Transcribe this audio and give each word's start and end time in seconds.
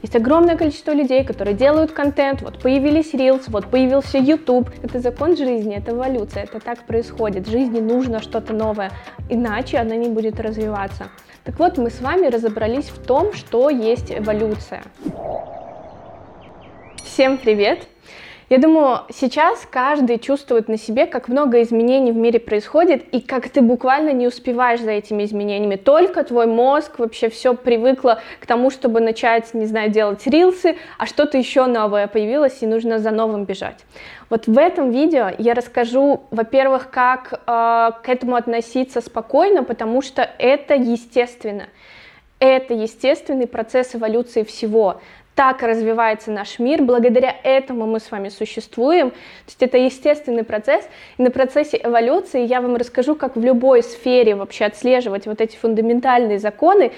Есть 0.00 0.14
огромное 0.14 0.56
количество 0.56 0.92
людей, 0.92 1.24
которые 1.24 1.56
делают 1.56 1.90
контент, 1.90 2.42
вот 2.42 2.62
появились 2.62 3.14
Reels, 3.14 3.46
вот 3.48 3.66
появился 3.66 4.16
YouTube. 4.16 4.70
Это 4.80 5.00
закон 5.00 5.36
жизни, 5.36 5.74
это 5.74 5.90
эволюция, 5.90 6.44
это 6.44 6.60
так 6.60 6.86
происходит. 6.86 7.48
Жизни 7.48 7.80
нужно 7.80 8.22
что-то 8.22 8.52
новое, 8.52 8.92
иначе 9.28 9.78
она 9.78 9.96
не 9.96 10.08
будет 10.08 10.38
развиваться. 10.38 11.08
Так 11.42 11.58
вот, 11.58 11.78
мы 11.78 11.90
с 11.90 12.00
вами 12.00 12.28
разобрались 12.28 12.90
в 12.90 13.04
том, 13.04 13.32
что 13.32 13.70
есть 13.70 14.12
эволюция. 14.12 14.84
Всем 17.02 17.36
привет! 17.36 17.88
Я 18.50 18.56
думаю, 18.56 19.00
сейчас 19.10 19.68
каждый 19.70 20.18
чувствует 20.18 20.68
на 20.68 20.78
себе, 20.78 21.04
как 21.04 21.28
много 21.28 21.60
изменений 21.60 22.12
в 22.12 22.16
мире 22.16 22.40
происходит, 22.40 23.04
и 23.12 23.20
как 23.20 23.50
ты 23.50 23.60
буквально 23.60 24.14
не 24.14 24.26
успеваешь 24.26 24.80
за 24.80 24.92
этими 24.92 25.24
изменениями. 25.24 25.76
Только 25.76 26.24
твой 26.24 26.46
мозг 26.46 26.98
вообще 26.98 27.28
все 27.28 27.54
привыкло 27.54 28.22
к 28.40 28.46
тому, 28.46 28.70
чтобы 28.70 29.00
начать, 29.00 29.52
не 29.52 29.66
знаю, 29.66 29.90
делать 29.90 30.26
рилсы, 30.26 30.76
а 30.96 31.04
что-то 31.04 31.36
еще 31.36 31.66
новое 31.66 32.06
появилось, 32.06 32.62
и 32.62 32.66
нужно 32.66 32.98
за 32.98 33.10
новым 33.10 33.44
бежать. 33.44 33.84
Вот 34.30 34.46
в 34.46 34.56
этом 34.56 34.92
видео 34.92 35.30
я 35.36 35.52
расскажу, 35.52 36.22
во-первых, 36.30 36.88
как 36.90 37.34
э, 37.34 37.36
к 37.46 38.08
этому 38.08 38.36
относиться 38.36 39.02
спокойно, 39.02 39.62
потому 39.62 40.00
что 40.00 40.22
это 40.38 40.74
естественно. 40.74 41.66
Это 42.38 42.72
естественный 42.72 43.46
процесс 43.46 43.94
эволюции 43.94 44.42
всего 44.42 45.02
так 45.38 45.62
развивается 45.62 46.32
наш 46.32 46.58
мир, 46.58 46.82
благодаря 46.82 47.32
этому 47.44 47.86
мы 47.86 48.00
с 48.00 48.10
вами 48.10 48.28
существуем. 48.28 49.10
То 49.10 49.16
есть 49.46 49.62
это 49.62 49.78
естественный 49.78 50.42
процесс, 50.42 50.84
и 51.16 51.22
на 51.22 51.30
процессе 51.30 51.80
эволюции 51.80 52.44
я 52.44 52.60
вам 52.60 52.74
расскажу, 52.74 53.14
как 53.14 53.36
в 53.36 53.40
любой 53.40 53.84
сфере 53.84 54.34
вообще 54.34 54.64
отслеживать 54.64 55.28
вот 55.28 55.40
эти 55.40 55.56
фундаментальные 55.56 56.40
законы, 56.40 56.90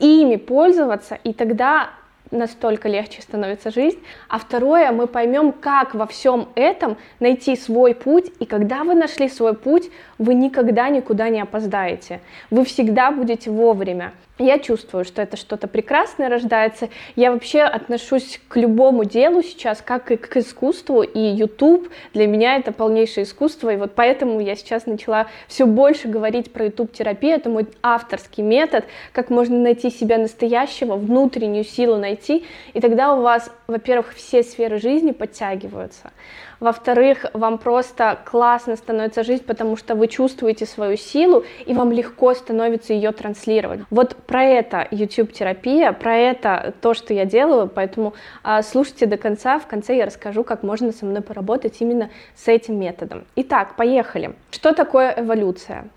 ими 0.00 0.34
пользоваться, 0.34 1.20
и 1.22 1.32
тогда 1.32 1.90
настолько 2.32 2.88
легче 2.88 3.22
становится 3.22 3.70
жизнь. 3.70 4.00
А 4.28 4.40
второе, 4.40 4.90
мы 4.90 5.06
поймем, 5.06 5.52
как 5.52 5.94
во 5.94 6.08
всем 6.08 6.48
этом 6.56 6.96
найти 7.20 7.54
свой 7.54 7.94
путь, 7.94 8.32
и 8.40 8.44
когда 8.44 8.82
вы 8.82 8.96
нашли 8.96 9.28
свой 9.28 9.54
путь, 9.54 9.88
вы 10.18 10.34
никогда 10.34 10.88
никуда 10.88 11.28
не 11.28 11.40
опоздаете. 11.40 12.20
Вы 12.50 12.64
всегда 12.64 13.12
будете 13.12 13.52
вовремя. 13.52 14.14
Я 14.38 14.58
чувствую, 14.58 15.04
что 15.04 15.22
это 15.22 15.36
что-то 15.36 15.68
прекрасное 15.68 16.28
рождается. 16.28 16.88
Я 17.14 17.30
вообще 17.30 17.60
отношусь 17.60 18.40
к 18.48 18.56
любому 18.56 19.04
делу 19.04 19.44
сейчас 19.44 19.80
как 19.80 20.10
и 20.10 20.16
к 20.16 20.36
искусству, 20.36 21.02
и 21.02 21.20
YouTube 21.20 21.88
для 22.14 22.26
меня 22.26 22.56
это 22.56 22.72
полнейшее 22.72 23.24
искусство, 23.24 23.72
и 23.72 23.76
вот 23.76 23.92
поэтому 23.94 24.40
я 24.40 24.56
сейчас 24.56 24.86
начала 24.86 25.28
все 25.46 25.66
больше 25.66 26.08
говорить 26.08 26.52
про 26.52 26.64
YouTube-терапию, 26.64 27.36
это 27.36 27.48
мой 27.48 27.68
авторский 27.80 28.42
метод, 28.42 28.86
как 29.12 29.30
можно 29.30 29.56
найти 29.56 29.88
себя 29.88 30.18
настоящего, 30.18 30.96
внутреннюю 30.96 31.62
силу 31.62 31.96
найти, 31.96 32.44
и 32.72 32.80
тогда 32.80 33.14
у 33.14 33.22
вас, 33.22 33.52
во-первых, 33.66 34.14
все 34.14 34.42
сферы 34.42 34.78
жизни 34.78 35.12
подтягиваются, 35.12 36.12
во-вторых, 36.60 37.26
вам 37.34 37.58
просто 37.58 38.18
классно 38.24 38.76
становится 38.76 39.22
жизнь, 39.22 39.44
потому 39.44 39.76
что 39.76 39.94
вы 39.94 40.08
чувствуете 40.08 40.66
свою 40.66 40.96
силу, 40.96 41.44
и 41.66 41.74
вам 41.74 41.92
легко 41.92 42.32
становится 42.34 42.94
ее 42.94 43.12
транслировать. 43.12 43.80
Вот 43.90 44.16
про 44.16 44.44
это 44.44 44.86
YouTube-терапия, 44.90 45.92
про 45.92 46.16
это 46.16 46.74
то, 46.80 46.94
что 46.94 47.12
я 47.12 47.24
делаю, 47.24 47.68
поэтому 47.68 48.14
а, 48.42 48.62
слушайте 48.62 49.06
до 49.06 49.16
конца, 49.16 49.58
в 49.58 49.66
конце 49.66 49.96
я 49.96 50.06
расскажу, 50.06 50.44
как 50.44 50.62
можно 50.62 50.92
со 50.92 51.04
мной 51.04 51.22
поработать 51.22 51.76
именно 51.80 52.10
с 52.34 52.48
этим 52.48 52.78
методом. 52.78 53.24
Итак, 53.36 53.76
поехали. 53.76 54.34
Что 54.50 54.72
такое 54.72 55.14
эволюция? 55.18 55.88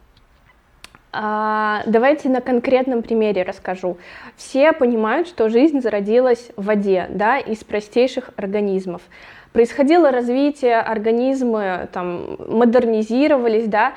А, 1.20 1.82
давайте 1.88 2.30
на 2.30 2.42
конкретном 2.42 3.02
примере 3.02 3.42
расскажу. 3.42 3.98
Все 4.36 4.72
понимают, 4.72 5.28
что 5.28 5.50
жизнь 5.50 5.82
зародилась 5.82 6.52
в 6.56 6.66
воде, 6.66 7.08
да, 7.10 7.40
из 7.40 7.64
простейших 7.64 8.30
организмов 8.36 9.02
происходило 9.52 10.12
развитие, 10.12 10.80
организмы 10.80 11.90
там 11.92 12.38
модернизировались, 12.48 13.66
да, 13.66 13.94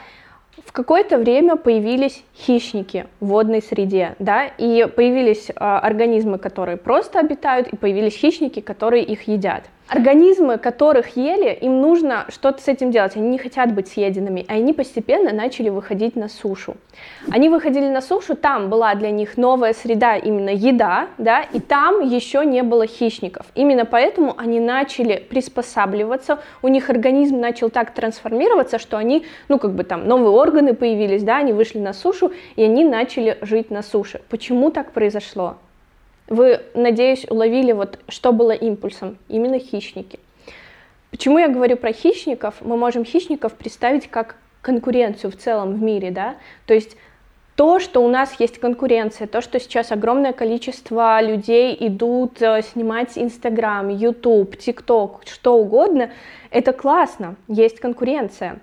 в 0.65 0.73
какое-то 0.73 1.19
время 1.19 1.57
появились 1.57 2.25
хищники 2.35 3.07
в 3.21 3.27
водной 3.27 3.61
среде, 3.61 4.15
да, 4.19 4.47
и 4.47 4.87
появились 4.87 5.51
э, 5.51 5.53
организмы, 5.57 6.39
которые 6.39 6.79
просто 6.79 7.19
обитают, 7.19 7.69
и 7.69 7.77
появились 7.77 8.17
хищники, 8.17 8.61
которые 8.61 9.05
их 9.05 9.29
едят. 9.29 9.65
Организмы, 9.91 10.57
которых 10.59 11.17
ели, 11.17 11.53
им 11.53 11.81
нужно 11.81 12.27
что-то 12.29 12.63
с 12.63 12.69
этим 12.69 12.93
делать, 12.93 13.17
они 13.17 13.29
не 13.29 13.39
хотят 13.39 13.75
быть 13.75 13.89
съеденными, 13.89 14.43
и 14.43 14.47
они 14.53 14.73
постепенно 14.73 15.33
начали 15.33 15.69
выходить 15.69 16.15
на 16.15 16.29
сушу. 16.29 16.77
Они 17.33 17.49
выходили 17.49 17.89
на 17.89 18.01
сушу, 18.01 18.37
там 18.37 18.71
была 18.71 18.95
для 18.95 19.11
них 19.11 19.37
новая 19.37 19.73
среда, 19.73 20.17
именно 20.17 20.51
еда, 20.51 21.09
да, 21.19 21.43
и 21.43 21.59
там 21.59 22.03
еще 22.03 22.47
не 22.47 22.63
было 22.63 22.87
хищников. 22.87 23.47
Именно 23.57 23.85
поэтому 23.85 24.37
они 24.39 24.61
начали 24.61 25.27
приспосабливаться, 25.29 26.39
у 26.63 26.69
них 26.69 26.89
организм 26.89 27.41
начал 27.41 27.69
так 27.69 27.93
трансформироваться, 27.93 28.79
что 28.79 28.97
они, 28.97 29.27
ну, 29.49 29.59
как 29.59 29.75
бы 29.75 29.83
там 29.83 30.07
новые 30.07 30.31
органы 30.31 30.75
появились, 30.75 31.25
да, 31.25 31.39
они 31.39 31.53
вышли 31.53 31.81
на 31.81 31.95
сушу, 31.95 32.31
и 32.55 32.63
они 32.63 32.85
начали 32.85 33.39
жить 33.41 33.73
на 33.73 33.83
суше. 33.83 34.21
Почему 34.29 34.71
так 34.71 34.93
произошло? 34.93 35.57
Вы, 36.31 36.61
надеюсь, 36.75 37.27
уловили, 37.29 37.73
вот, 37.73 37.99
что 38.09 38.33
было 38.33 38.53
импульсом. 38.53 39.19
Именно 39.29 39.59
хищники. 39.59 40.21
Почему 41.11 41.39
я 41.39 41.49
говорю 41.49 41.77
про 41.77 41.93
хищников? 41.93 42.55
Мы 42.61 42.77
можем 42.77 43.05
хищников 43.05 43.55
представить 43.55 44.07
как 44.09 44.37
конкуренцию 44.63 45.33
в 45.33 45.37
целом 45.37 45.75
в 45.75 45.83
мире, 45.83 46.13
да? 46.13 46.37
То 46.67 46.75
есть 46.75 46.97
то, 47.57 47.81
что 47.81 48.03
у 48.03 48.09
нас 48.09 48.37
есть 48.39 48.59
конкуренция, 48.59 49.27
то, 49.27 49.41
что 49.41 49.59
сейчас 49.59 49.91
огромное 49.91 50.33
количество 50.33 51.21
людей 51.21 51.77
идут 51.81 52.41
э, 52.41 52.63
снимать 52.63 53.19
Инстаграм, 53.19 53.89
Ютуб, 53.89 54.57
ТикТок, 54.57 55.23
что 55.27 55.57
угодно, 55.57 56.11
это 56.51 56.73
классно, 56.73 57.35
есть 57.49 57.81
конкуренция. 57.81 58.61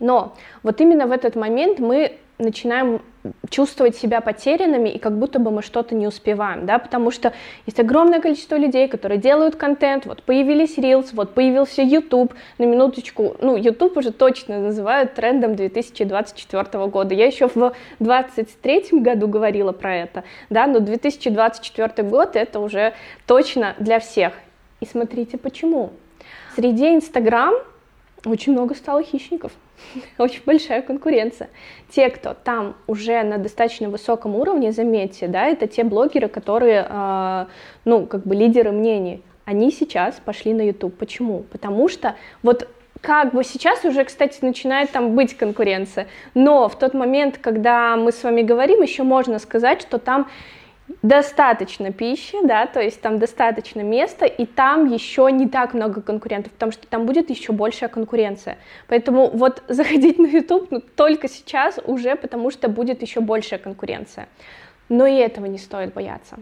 Но 0.00 0.36
вот 0.62 0.80
именно 0.80 1.06
в 1.06 1.12
этот 1.12 1.34
момент 1.34 1.78
мы 1.78 2.18
начинаем 2.40 3.00
чувствовать 3.50 3.96
себя 3.96 4.20
потерянными 4.20 4.88
и 4.88 4.98
как 4.98 5.18
будто 5.18 5.38
бы 5.38 5.50
мы 5.50 5.62
что-то 5.62 5.94
не 5.94 6.06
успеваем, 6.06 6.64
да, 6.64 6.78
потому 6.78 7.10
что 7.10 7.32
есть 7.66 7.78
огромное 7.78 8.20
количество 8.20 8.56
людей, 8.56 8.88
которые 8.88 9.18
делают 9.18 9.56
контент, 9.56 10.06
вот 10.06 10.22
появились 10.22 10.78
Reels, 10.78 11.10
вот 11.12 11.34
появился 11.34 11.82
YouTube, 11.82 12.32
на 12.58 12.64
минуточку, 12.64 13.36
ну, 13.40 13.56
YouTube 13.56 13.96
уже 13.98 14.12
точно 14.12 14.58
называют 14.60 15.14
трендом 15.14 15.54
2024 15.54 16.86
года, 16.86 17.14
я 17.14 17.26
еще 17.26 17.48
в 17.48 17.74
2023 17.98 19.00
году 19.00 19.28
говорила 19.28 19.72
про 19.72 19.96
это, 19.96 20.24
да, 20.48 20.66
но 20.66 20.80
2024 20.80 22.08
год 22.08 22.36
это 22.36 22.60
уже 22.60 22.94
точно 23.26 23.74
для 23.78 24.00
всех, 24.00 24.32
и 24.80 24.86
смотрите 24.86 25.36
почему. 25.36 25.90
Среди 26.56 26.94
Instagram 26.96 27.54
очень 28.24 28.52
много 28.52 28.74
стало 28.74 29.02
хищников, 29.02 29.52
очень 30.18 30.42
большая 30.44 30.82
конкуренция. 30.82 31.50
Те, 31.90 32.10
кто 32.10 32.34
там 32.34 32.76
уже 32.86 33.22
на 33.22 33.38
достаточно 33.38 33.88
высоком 33.88 34.34
уровне, 34.36 34.72
заметьте, 34.72 35.28
да, 35.28 35.46
это 35.46 35.66
те 35.66 35.84
блогеры, 35.84 36.28
которые, 36.28 36.86
э, 36.88 37.46
ну, 37.84 38.06
как 38.06 38.26
бы 38.26 38.34
лидеры 38.34 38.72
мнений, 38.72 39.22
они 39.44 39.72
сейчас 39.72 40.20
пошли 40.24 40.54
на 40.54 40.62
YouTube. 40.62 40.96
Почему? 40.96 41.44
Потому 41.50 41.88
что 41.88 42.14
вот 42.42 42.68
как 43.00 43.32
бы 43.32 43.44
сейчас 43.44 43.84
уже, 43.84 44.04
кстати, 44.04 44.38
начинает 44.42 44.90
там 44.90 45.14
быть 45.14 45.36
конкуренция, 45.36 46.06
но 46.34 46.68
в 46.68 46.78
тот 46.78 46.94
момент, 46.94 47.38
когда 47.38 47.96
мы 47.96 48.12
с 48.12 48.22
вами 48.22 48.42
говорим, 48.42 48.82
еще 48.82 49.02
можно 49.02 49.38
сказать, 49.38 49.80
что 49.80 49.98
там 49.98 50.28
достаточно 51.02 51.92
пищи, 51.92 52.36
да, 52.44 52.66
то 52.66 52.80
есть 52.80 53.00
там 53.00 53.18
достаточно 53.18 53.80
места, 53.80 54.26
и 54.26 54.46
там 54.46 54.86
еще 54.86 55.28
не 55.30 55.48
так 55.48 55.74
много 55.74 56.00
конкурентов, 56.00 56.52
потому 56.52 56.72
что 56.72 56.86
там 56.86 57.06
будет 57.06 57.30
еще 57.30 57.52
большая 57.52 57.88
конкуренция. 57.88 58.58
Поэтому 58.88 59.28
вот 59.28 59.62
заходить 59.68 60.18
на 60.18 60.26
YouTube 60.26 60.68
ну, 60.70 60.80
только 60.80 61.28
сейчас 61.28 61.78
уже, 61.84 62.16
потому 62.16 62.50
что 62.50 62.68
будет 62.68 63.02
еще 63.02 63.20
большая 63.20 63.58
конкуренция. 63.58 64.28
Но 64.88 65.06
и 65.06 65.14
этого 65.16 65.46
не 65.46 65.58
стоит 65.58 65.94
бояться. 65.94 66.38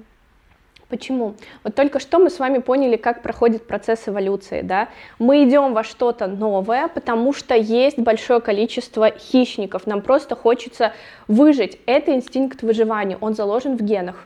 Почему? 0.88 1.34
Вот 1.64 1.74
только 1.74 2.00
что 2.00 2.18
мы 2.18 2.30
с 2.30 2.38
вами 2.38 2.58
поняли, 2.58 2.96
как 2.96 3.20
проходит 3.20 3.66
процесс 3.66 4.08
эволюции, 4.08 4.62
да? 4.62 4.88
Мы 5.18 5.44
идем 5.44 5.74
во 5.74 5.84
что-то 5.84 6.26
новое, 6.26 6.88
потому 6.88 7.34
что 7.34 7.54
есть 7.54 7.98
большое 7.98 8.40
количество 8.40 9.10
хищников, 9.10 9.86
нам 9.86 10.00
просто 10.00 10.34
хочется 10.34 10.94
выжить. 11.26 11.78
Это 11.84 12.14
инстинкт 12.14 12.62
выживания, 12.62 13.18
он 13.20 13.34
заложен 13.34 13.76
в 13.76 13.82
генах. 13.82 14.24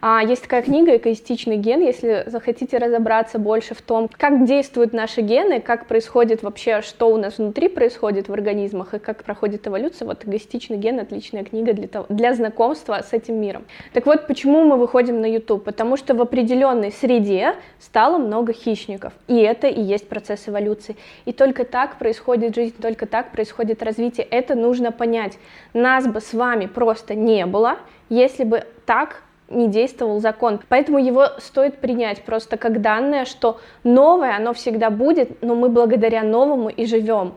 А, 0.00 0.22
есть 0.22 0.42
такая 0.42 0.62
книга 0.62 0.96
«Эгоистичный 0.96 1.56
ген», 1.56 1.80
если 1.80 2.22
захотите 2.26 2.78
разобраться 2.78 3.40
больше 3.40 3.74
в 3.74 3.82
том, 3.82 4.08
как 4.16 4.44
действуют 4.44 4.92
наши 4.92 5.22
гены, 5.22 5.60
как 5.60 5.86
происходит 5.86 6.44
вообще, 6.44 6.82
что 6.82 7.10
у 7.10 7.16
нас 7.16 7.38
внутри 7.38 7.68
происходит 7.68 8.28
в 8.28 8.32
организмах 8.32 8.94
и 8.94 9.00
как 9.00 9.24
проходит 9.24 9.66
эволюция, 9.66 10.06
вот 10.06 10.24
«Эгоистичный 10.24 10.76
ген»— 10.76 11.00
отличная 11.00 11.42
книга 11.42 11.72
для, 11.72 11.88
того, 11.88 12.06
для 12.08 12.32
знакомства 12.34 13.00
с 13.02 13.12
этим 13.12 13.40
миром. 13.40 13.64
Так 13.92 14.06
вот, 14.06 14.28
почему 14.28 14.62
мы 14.62 14.76
выходим 14.76 15.20
на 15.20 15.26
YouTube? 15.26 15.64
Потому 15.64 15.96
что 15.96 16.14
в 16.14 16.22
определенной 16.22 16.92
среде 16.92 17.56
стало 17.80 18.18
много 18.18 18.52
хищников, 18.52 19.12
и 19.26 19.36
это 19.38 19.66
и 19.66 19.82
есть 19.82 20.08
процесс 20.08 20.48
эволюции. 20.48 20.94
И 21.24 21.32
только 21.32 21.64
так 21.64 21.98
происходит 21.98 22.54
жизнь, 22.54 22.76
только 22.80 23.06
так 23.06 23.32
происходит 23.32 23.82
развитие. 23.82 24.26
Это 24.30 24.54
нужно 24.54 24.92
понять. 24.92 25.38
Нас 25.74 26.06
бы 26.06 26.20
с 26.20 26.32
вами 26.32 26.66
просто 26.66 27.16
не 27.16 27.46
было, 27.46 27.78
если 28.08 28.44
бы 28.44 28.62
так 28.86 29.22
не 29.48 29.68
действовал 29.68 30.20
закон. 30.20 30.60
Поэтому 30.68 30.98
его 30.98 31.26
стоит 31.38 31.78
принять 31.78 32.22
просто 32.22 32.56
как 32.56 32.80
данное, 32.80 33.24
что 33.24 33.60
новое, 33.84 34.36
оно 34.36 34.52
всегда 34.52 34.90
будет, 34.90 35.42
но 35.42 35.54
мы 35.54 35.68
благодаря 35.68 36.22
новому 36.22 36.68
и 36.68 36.86
живем. 36.86 37.34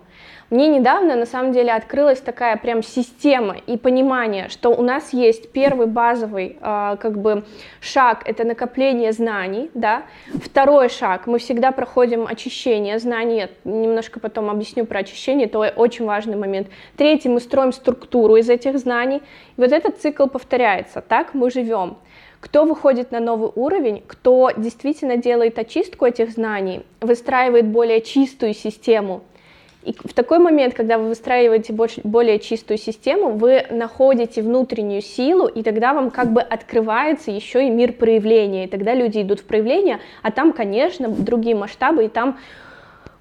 Мне 0.52 0.68
недавно, 0.68 1.16
на 1.16 1.26
самом 1.26 1.54
деле, 1.54 1.72
открылась 1.72 2.20
такая 2.20 2.58
прям 2.58 2.84
система 2.84 3.56
и 3.68 3.78
понимание, 3.78 4.50
что 4.50 4.72
у 4.72 4.82
нас 4.82 5.14
есть 5.14 5.54
первый 5.54 5.88
базовый 5.88 6.58
э, 6.62 6.98
как 7.00 7.18
бы 7.18 7.46
шаг, 7.80 8.24
это 8.26 8.44
накопление 8.44 9.14
знаний, 9.14 9.72
да. 9.74 10.04
Второй 10.34 10.90
шаг, 10.90 11.26
мы 11.26 11.40
всегда 11.40 11.72
проходим 11.72 12.28
очищение 12.28 13.00
знаний, 13.00 13.38
я 13.38 13.50
немножко 13.64 14.20
потом 14.20 14.50
объясню 14.50 14.86
про 14.86 15.00
очищение, 15.00 15.48
это 15.48 15.58
очень 15.58 16.04
важный 16.04 16.36
момент. 16.36 16.68
Третий, 16.98 17.30
мы 17.30 17.40
строим 17.40 17.72
структуру 17.72 18.36
из 18.36 18.50
этих 18.50 18.78
знаний, 18.78 19.22
и 19.56 19.62
вот 19.62 19.72
этот 19.72 20.02
цикл 20.02 20.28
повторяется, 20.28 21.00
так 21.00 21.34
мы 21.34 21.50
живем. 21.50 21.96
Кто 22.42 22.66
выходит 22.66 23.12
на 23.12 23.22
новый 23.22 23.52
уровень, 23.56 24.04
кто 24.06 24.52
действительно 24.58 25.16
делает 25.16 25.58
очистку 25.60 26.06
этих 26.06 26.32
знаний, 26.32 26.82
выстраивает 27.00 27.68
более 27.68 28.02
чистую 28.02 28.54
систему, 28.54 29.22
и 29.84 29.94
в 29.94 30.14
такой 30.14 30.38
момент, 30.38 30.76
когда 30.76 30.98
вы 30.98 31.08
выстраиваете 31.08 31.74
более 31.74 32.40
чистую 32.40 32.78
систему, 32.78 33.32
вы 33.32 33.66
находите 33.72 34.42
внутреннюю 34.42 35.02
силу, 35.02 35.48
и 35.48 35.64
тогда 35.64 35.94
вам 35.94 36.12
как 36.12 36.32
бы 36.32 36.42
открывается 36.42 37.32
еще 37.32 37.66
и 37.66 37.70
мир 37.70 37.94
проявления, 37.94 38.66
и 38.66 38.68
тогда 38.68 38.94
люди 38.94 39.22
идут 39.22 39.40
в 39.40 39.46
проявление, 39.46 40.00
а 40.22 40.32
там, 40.32 40.54
конечно, 40.54 41.10
другие 41.10 41.56
масштабы, 41.56 42.06
и 42.06 42.10
там 42.10 42.38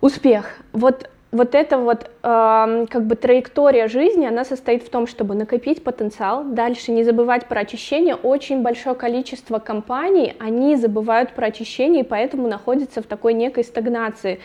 успех. 0.00 0.58
Вот 0.72 1.08
вот 1.32 1.54
эта 1.54 1.78
вот 1.78 2.10
э, 2.24 2.86
как 2.90 3.06
бы 3.06 3.14
траектория 3.14 3.86
жизни, 3.86 4.26
она 4.26 4.44
состоит 4.44 4.82
в 4.82 4.90
том, 4.90 5.06
чтобы 5.06 5.36
накопить 5.36 5.84
потенциал, 5.84 6.42
дальше 6.42 6.90
не 6.90 7.04
забывать 7.04 7.46
про 7.46 7.60
очищение. 7.60 8.16
Очень 8.16 8.62
большое 8.62 8.96
количество 8.96 9.60
компаний, 9.60 10.34
они 10.40 10.74
забывают 10.74 11.32
про 11.32 11.46
очищение, 11.46 12.02
и 12.02 12.06
поэтому 12.06 12.48
находятся 12.48 13.00
в 13.00 13.06
такой 13.06 13.34
некой 13.34 13.62
стагнации 13.62 14.40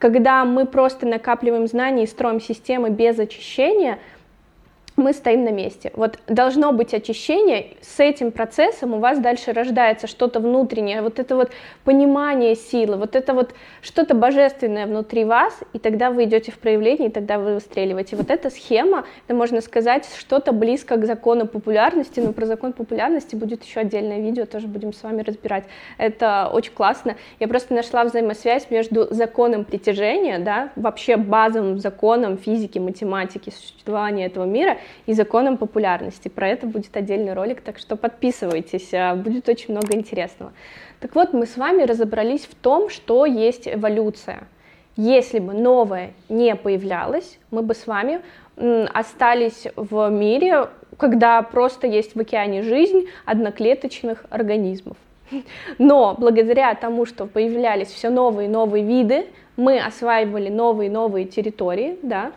когда 0.00 0.46
мы 0.46 0.64
просто 0.64 1.06
накапливаем 1.06 1.68
знания 1.68 2.04
и 2.04 2.06
строим 2.06 2.40
системы 2.40 2.88
без 2.88 3.18
очищения, 3.18 3.98
мы 5.00 5.12
стоим 5.12 5.44
на 5.44 5.50
месте. 5.50 5.90
Вот 5.94 6.18
должно 6.28 6.72
быть 6.72 6.94
очищение, 6.94 7.76
с 7.80 7.98
этим 7.98 8.30
процессом 8.30 8.94
у 8.94 8.98
вас 8.98 9.18
дальше 9.18 9.52
рождается 9.52 10.06
что-то 10.06 10.38
внутреннее, 10.38 11.02
вот 11.02 11.18
это 11.18 11.34
вот 11.34 11.50
понимание 11.84 12.54
силы, 12.54 12.96
вот 12.96 13.16
это 13.16 13.34
вот 13.34 13.54
что-то 13.82 14.14
божественное 14.14 14.86
внутри 14.86 15.24
вас, 15.24 15.58
и 15.72 15.78
тогда 15.78 16.10
вы 16.10 16.24
идете 16.24 16.52
в 16.52 16.58
проявление, 16.58 17.08
и 17.08 17.12
тогда 17.12 17.38
вы 17.38 17.54
выстреливаете. 17.54 18.16
Вот 18.16 18.30
эта 18.30 18.50
схема, 18.50 19.04
это 19.26 19.34
можно 19.34 19.60
сказать, 19.60 20.08
что-то 20.18 20.52
близко 20.52 20.96
к 20.96 21.06
закону 21.06 21.46
популярности, 21.46 22.20
но 22.20 22.32
про 22.32 22.46
закон 22.46 22.72
популярности 22.72 23.34
будет 23.34 23.64
еще 23.64 23.80
отдельное 23.80 24.20
видео, 24.20 24.46
тоже 24.46 24.68
будем 24.68 24.92
с 24.92 25.02
вами 25.02 25.22
разбирать. 25.22 25.64
Это 25.98 26.50
очень 26.52 26.72
классно. 26.72 27.16
Я 27.40 27.48
просто 27.48 27.74
нашла 27.74 28.04
взаимосвязь 28.04 28.70
между 28.70 29.12
законом 29.12 29.64
притяжения, 29.64 30.38
да, 30.38 30.70
вообще 30.76 31.16
базовым 31.16 31.78
законом 31.78 32.36
физики, 32.36 32.78
математики, 32.78 33.50
существования 33.50 34.26
этого 34.26 34.44
мира 34.44 34.76
и 35.06 35.14
законом 35.14 35.56
популярности. 35.56 36.28
Про 36.28 36.48
это 36.48 36.66
будет 36.66 36.96
отдельный 36.96 37.34
ролик, 37.34 37.60
так 37.60 37.78
что 37.78 37.96
подписывайтесь, 37.96 38.92
а, 38.92 39.14
будет 39.14 39.48
очень 39.48 39.74
много 39.74 39.94
интересного. 39.94 40.52
Так 41.00 41.14
вот, 41.14 41.32
мы 41.32 41.46
с 41.46 41.56
вами 41.56 41.82
разобрались 41.82 42.46
в 42.46 42.54
том, 42.54 42.90
что 42.90 43.26
есть 43.26 43.66
эволюция. 43.66 44.44
Если 44.96 45.38
бы 45.38 45.54
новое 45.54 46.12
не 46.28 46.54
появлялось, 46.56 47.38
мы 47.50 47.62
бы 47.62 47.74
с 47.74 47.86
вами 47.86 48.20
остались 48.92 49.66
в 49.76 50.10
мире, 50.10 50.68
когда 50.98 51.40
просто 51.42 51.86
есть 51.86 52.14
в 52.14 52.20
океане 52.20 52.62
жизнь 52.62 53.06
одноклеточных 53.24 54.26
организмов. 54.28 54.96
Но 55.78 56.14
благодаря 56.18 56.74
тому, 56.74 57.06
что 57.06 57.26
появлялись 57.26 57.88
все 57.88 58.10
новые 58.10 58.48
и 58.48 58.50
новые 58.50 58.84
виды, 58.84 59.26
мы 59.56 59.78
осваивали 59.78 60.48
новые 60.48 60.88
и 60.88 60.92
новые 60.92 61.26
территории, 61.26 61.98
да, 62.02 62.32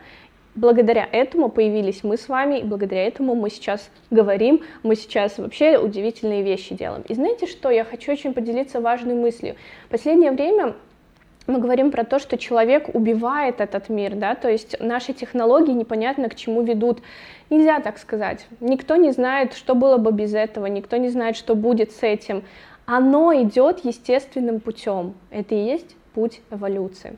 благодаря 0.56 1.08
этому 1.12 1.50
появились 1.50 2.04
мы 2.04 2.18
с 2.18 2.28
вами, 2.30 2.60
и 2.60 2.64
благодаря 2.64 3.08
этому 3.08 3.36
мы 3.36 3.50
сейчас 3.50 3.90
говорим, 4.12 4.62
мы 4.84 4.96
сейчас 4.96 5.38
вообще 5.38 5.78
удивительные 5.78 6.44
вещи 6.44 6.76
делаем. 6.76 7.04
И 7.08 7.14
знаете 7.14 7.48
что, 7.48 7.70
я 7.70 7.84
хочу 7.84 8.12
очень 8.12 8.34
поделиться 8.34 8.82
важной 8.82 9.16
мыслью. 9.16 9.56
В 9.88 9.92
последнее 9.92 10.32
время 10.32 10.76
мы 11.46 11.60
говорим 11.60 11.92
про 11.92 12.06
то, 12.06 12.20
что 12.20 12.38
человек 12.38 12.94
убивает 12.94 13.60
этот 13.60 13.90
мир, 13.90 14.16
да, 14.16 14.36
то 14.36 14.50
есть 14.50 14.80
наши 14.80 15.14
технологии 15.14 15.74
непонятно 15.74 16.30
к 16.30 16.36
чему 16.36 16.62
ведут. 16.64 17.02
Нельзя 17.50 17.82
так 17.82 17.98
сказать. 17.98 18.48
Никто 18.60 18.96
не 18.96 19.12
знает, 19.12 19.54
что 19.54 19.76
было 19.76 19.98
бы 19.98 20.12
без 20.12 20.34
этого, 20.34 20.68
никто 20.68 20.98
не 20.98 21.10
знает, 21.10 21.36
что 21.36 21.56
будет 21.56 21.92
с 21.92 22.02
этим. 22.02 22.44
Оно 22.86 23.34
идет 23.42 23.84
естественным 23.84 24.60
путем. 24.60 25.16
Это 25.32 25.56
и 25.56 25.64
есть 25.64 25.96
путь 26.14 26.42
эволюции. 26.52 27.18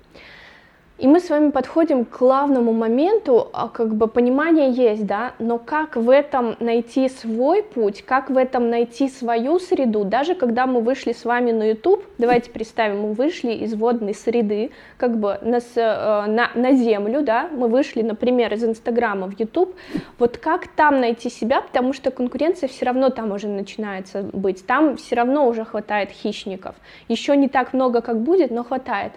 И 0.98 1.08
мы 1.08 1.20
с 1.20 1.30
вами 1.30 1.52
подходим 1.52 2.06
к 2.06 2.20
главному 2.20 2.72
моменту, 2.72 3.50
а, 3.52 3.68
как 3.68 3.94
бы 3.96 4.08
понимание 4.08 4.72
есть, 4.72 5.06
да, 5.06 5.34
но 5.40 5.58
как 5.58 5.98
в 5.98 6.10
этом 6.10 6.56
найти 6.62 7.10
свой 7.10 7.64
путь, 7.64 8.02
как 8.02 8.30
в 8.30 8.38
этом 8.38 8.70
найти 8.70 9.10
свою 9.10 9.60
среду, 9.60 10.06
даже 10.06 10.36
когда 10.36 10.66
мы 10.66 10.80
вышли 10.80 11.12
с 11.12 11.26
вами 11.26 11.52
на 11.52 11.72
YouTube, 11.72 12.02
давайте 12.18 12.50
представим, 12.50 13.02
мы 13.02 13.14
вышли 13.14 13.52
из 13.52 13.74
водной 13.74 14.14
среды, 14.14 14.72
как 14.96 15.18
бы 15.20 15.38
на, 15.42 15.58
э, 15.58 16.26
на, 16.28 16.52
на 16.56 16.72
землю, 16.72 17.24
да, 17.24 17.50
мы 17.52 17.68
вышли, 17.68 18.02
например, 18.02 18.54
из 18.54 18.64
Инстаграма 18.64 19.28
в 19.28 19.38
YouTube, 19.38 19.76
вот 20.18 20.38
как 20.38 20.70
там 20.70 21.02
найти 21.02 21.30
себя, 21.30 21.60
потому 21.60 21.92
что 21.92 22.10
конкуренция 22.10 22.70
все 22.70 22.86
равно 22.86 23.10
там 23.10 23.34
уже 23.34 23.50
начинается 23.50 24.24
быть, 24.32 24.66
там 24.66 24.96
все 24.96 25.16
равно 25.18 25.46
уже 25.46 25.66
хватает 25.66 26.12
хищников, 26.12 26.76
еще 27.10 27.36
не 27.36 27.50
так 27.50 27.74
много, 27.74 28.00
как 28.00 28.22
будет, 28.22 28.50
но 28.50 28.64
хватает. 28.64 29.12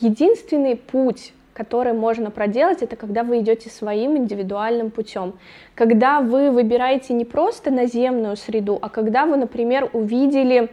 Единственный 0.00 0.76
путь, 0.76 1.32
который 1.52 1.92
можно 1.92 2.30
проделать, 2.30 2.82
это 2.82 2.96
когда 2.96 3.22
вы 3.22 3.40
идете 3.40 3.68
своим 3.68 4.16
индивидуальным 4.16 4.90
путем. 4.90 5.34
Когда 5.74 6.20
вы 6.20 6.50
выбираете 6.50 7.12
не 7.12 7.26
просто 7.26 7.70
наземную 7.70 8.36
среду, 8.36 8.78
а 8.80 8.88
когда 8.88 9.26
вы, 9.26 9.36
например, 9.36 9.90
увидели 9.92 10.70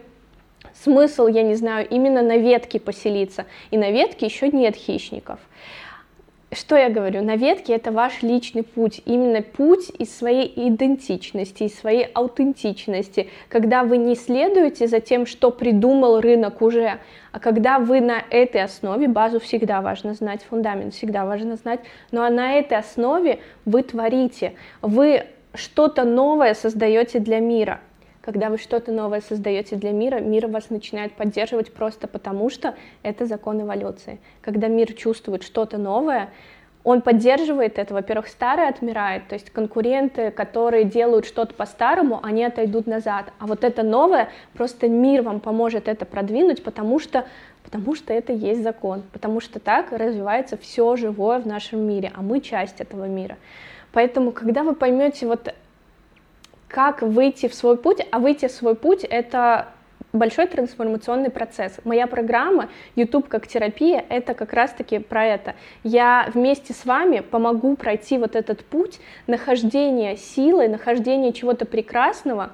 смысл, 0.73 1.27
я 1.27 1.43
не 1.43 1.55
знаю, 1.55 1.87
именно 1.89 2.21
на 2.21 2.37
ветке 2.37 2.79
поселиться, 2.79 3.45
и 3.69 3.77
на 3.77 3.91
ветке 3.91 4.27
еще 4.27 4.49
нет 4.49 4.75
хищников 4.75 5.39
что 6.51 6.77
я 6.77 6.89
говорю, 6.89 7.23
на 7.23 7.35
ветке 7.35 7.73
это 7.73 7.91
ваш 7.91 8.21
личный 8.21 8.63
путь, 8.63 9.01
именно 9.05 9.41
путь 9.41 9.91
из 9.99 10.15
своей 10.17 10.51
идентичности, 10.55 11.63
из 11.63 11.77
своей 11.77 12.05
аутентичности, 12.13 13.29
когда 13.49 13.83
вы 13.83 13.97
не 13.97 14.15
следуете 14.15 14.87
за 14.87 15.01
тем, 15.01 15.25
что 15.25 15.51
придумал 15.51 16.21
рынок 16.21 16.61
уже, 16.61 16.99
а 17.33 17.39
когда 17.39 17.79
вы 17.79 17.99
на 17.99 18.23
этой 18.29 18.63
основе, 18.63 19.09
базу 19.09 19.41
всегда 19.41 19.81
важно 19.81 20.13
знать, 20.13 20.41
фундамент 20.49 20.93
всегда 20.93 21.25
важно 21.25 21.57
знать, 21.57 21.81
но 22.11 22.27
на 22.29 22.53
этой 22.53 22.77
основе 22.77 23.39
вы 23.65 23.83
творите, 23.83 24.53
вы 24.81 25.25
что-то 25.53 26.05
новое 26.05 26.53
создаете 26.53 27.19
для 27.19 27.39
мира. 27.39 27.81
Когда 28.27 28.49
вы 28.49 28.57
что-то 28.57 28.91
новое 28.91 29.21
создаете 29.21 29.77
для 29.77 29.93
мира, 29.93 30.19
мир 30.19 30.47
вас 30.47 30.69
начинает 30.69 31.13
поддерживать 31.13 31.71
просто 31.71 32.09
потому, 32.09 32.49
что 32.49 32.75
это 33.01 33.25
закон 33.25 33.61
эволюции. 33.61 34.19
Когда 34.41 34.67
мир 34.67 34.91
чувствует 34.91 35.43
что-то 35.43 35.77
новое, 35.77 36.31
он 36.83 37.01
поддерживает 37.01 37.79
это, 37.79 37.93
во-первых, 37.93 38.27
старое 38.27 38.67
отмирает, 38.67 39.29
то 39.29 39.35
есть 39.35 39.49
конкуренты, 39.51 40.31
которые 40.31 40.83
делают 40.83 41.25
что-то 41.25 41.53
по-старому, 41.53 42.19
они 42.21 42.43
отойдут 42.43 42.85
назад, 42.85 43.31
а 43.39 43.47
вот 43.47 43.63
это 43.63 43.81
новое, 43.81 44.27
просто 44.55 44.89
мир 44.89 45.21
вам 45.21 45.39
поможет 45.39 45.87
это 45.87 46.03
продвинуть, 46.05 46.65
потому 46.65 46.99
что, 46.99 47.25
потому 47.63 47.95
что 47.95 48.11
это 48.11 48.33
есть 48.33 48.61
закон, 48.61 49.03
потому 49.13 49.39
что 49.39 49.61
так 49.61 49.93
развивается 49.93 50.57
все 50.57 50.97
живое 50.97 51.39
в 51.39 51.47
нашем 51.47 51.79
мире, 51.79 52.11
а 52.13 52.21
мы 52.21 52.41
часть 52.41 52.81
этого 52.81 53.05
мира. 53.05 53.37
Поэтому, 53.93 54.33
когда 54.33 54.63
вы 54.63 54.75
поймете 54.75 55.27
вот 55.27 55.53
как 56.67 57.01
выйти 57.01 57.47
в 57.47 57.53
свой 57.53 57.77
путь, 57.77 58.05
а 58.11 58.19
выйти 58.19 58.47
в 58.47 58.51
свой 58.51 58.75
путь— 58.75 59.03
это 59.09 59.69
большой 60.13 60.47
трансформационный 60.47 61.29
процесс. 61.29 61.77
Моя 61.83 62.07
программа 62.07 62.69
YouTube 62.95 63.27
как 63.27 63.47
терапия— 63.47 64.03
это 64.09 64.33
как 64.33 64.53
раз-таки 64.53 64.99
про 64.99 65.25
это. 65.25 65.55
Я 65.83 66.29
вместе 66.33 66.73
с 66.73 66.85
вами 66.85 67.19
помогу 67.19 67.75
пройти 67.75 68.17
вот 68.17 68.35
этот 68.35 68.65
путь 68.65 68.99
нахождения 69.27 70.15
силы, 70.17 70.67
нахождения 70.67 71.33
чего-то 71.33 71.65
прекрасного, 71.65 72.51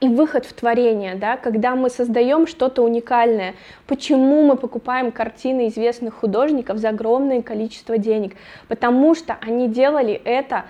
и 0.00 0.08
выход 0.08 0.44
в 0.44 0.52
творение, 0.52 1.14
да, 1.14 1.36
когда 1.36 1.74
мы 1.74 1.88
создаем 1.88 2.46
что-то 2.46 2.82
уникальное. 2.82 3.54
Почему 3.86 4.44
мы 4.44 4.56
покупаем 4.56 5.10
картины 5.10 5.68
известных 5.68 6.14
художников 6.14 6.78
за 6.78 6.90
огромное 6.90 7.40
количество 7.40 7.96
денег? 7.96 8.34
Потому 8.68 9.14
что 9.14 9.38
они 9.40 9.68
делали 9.68 10.20
это 10.24 10.66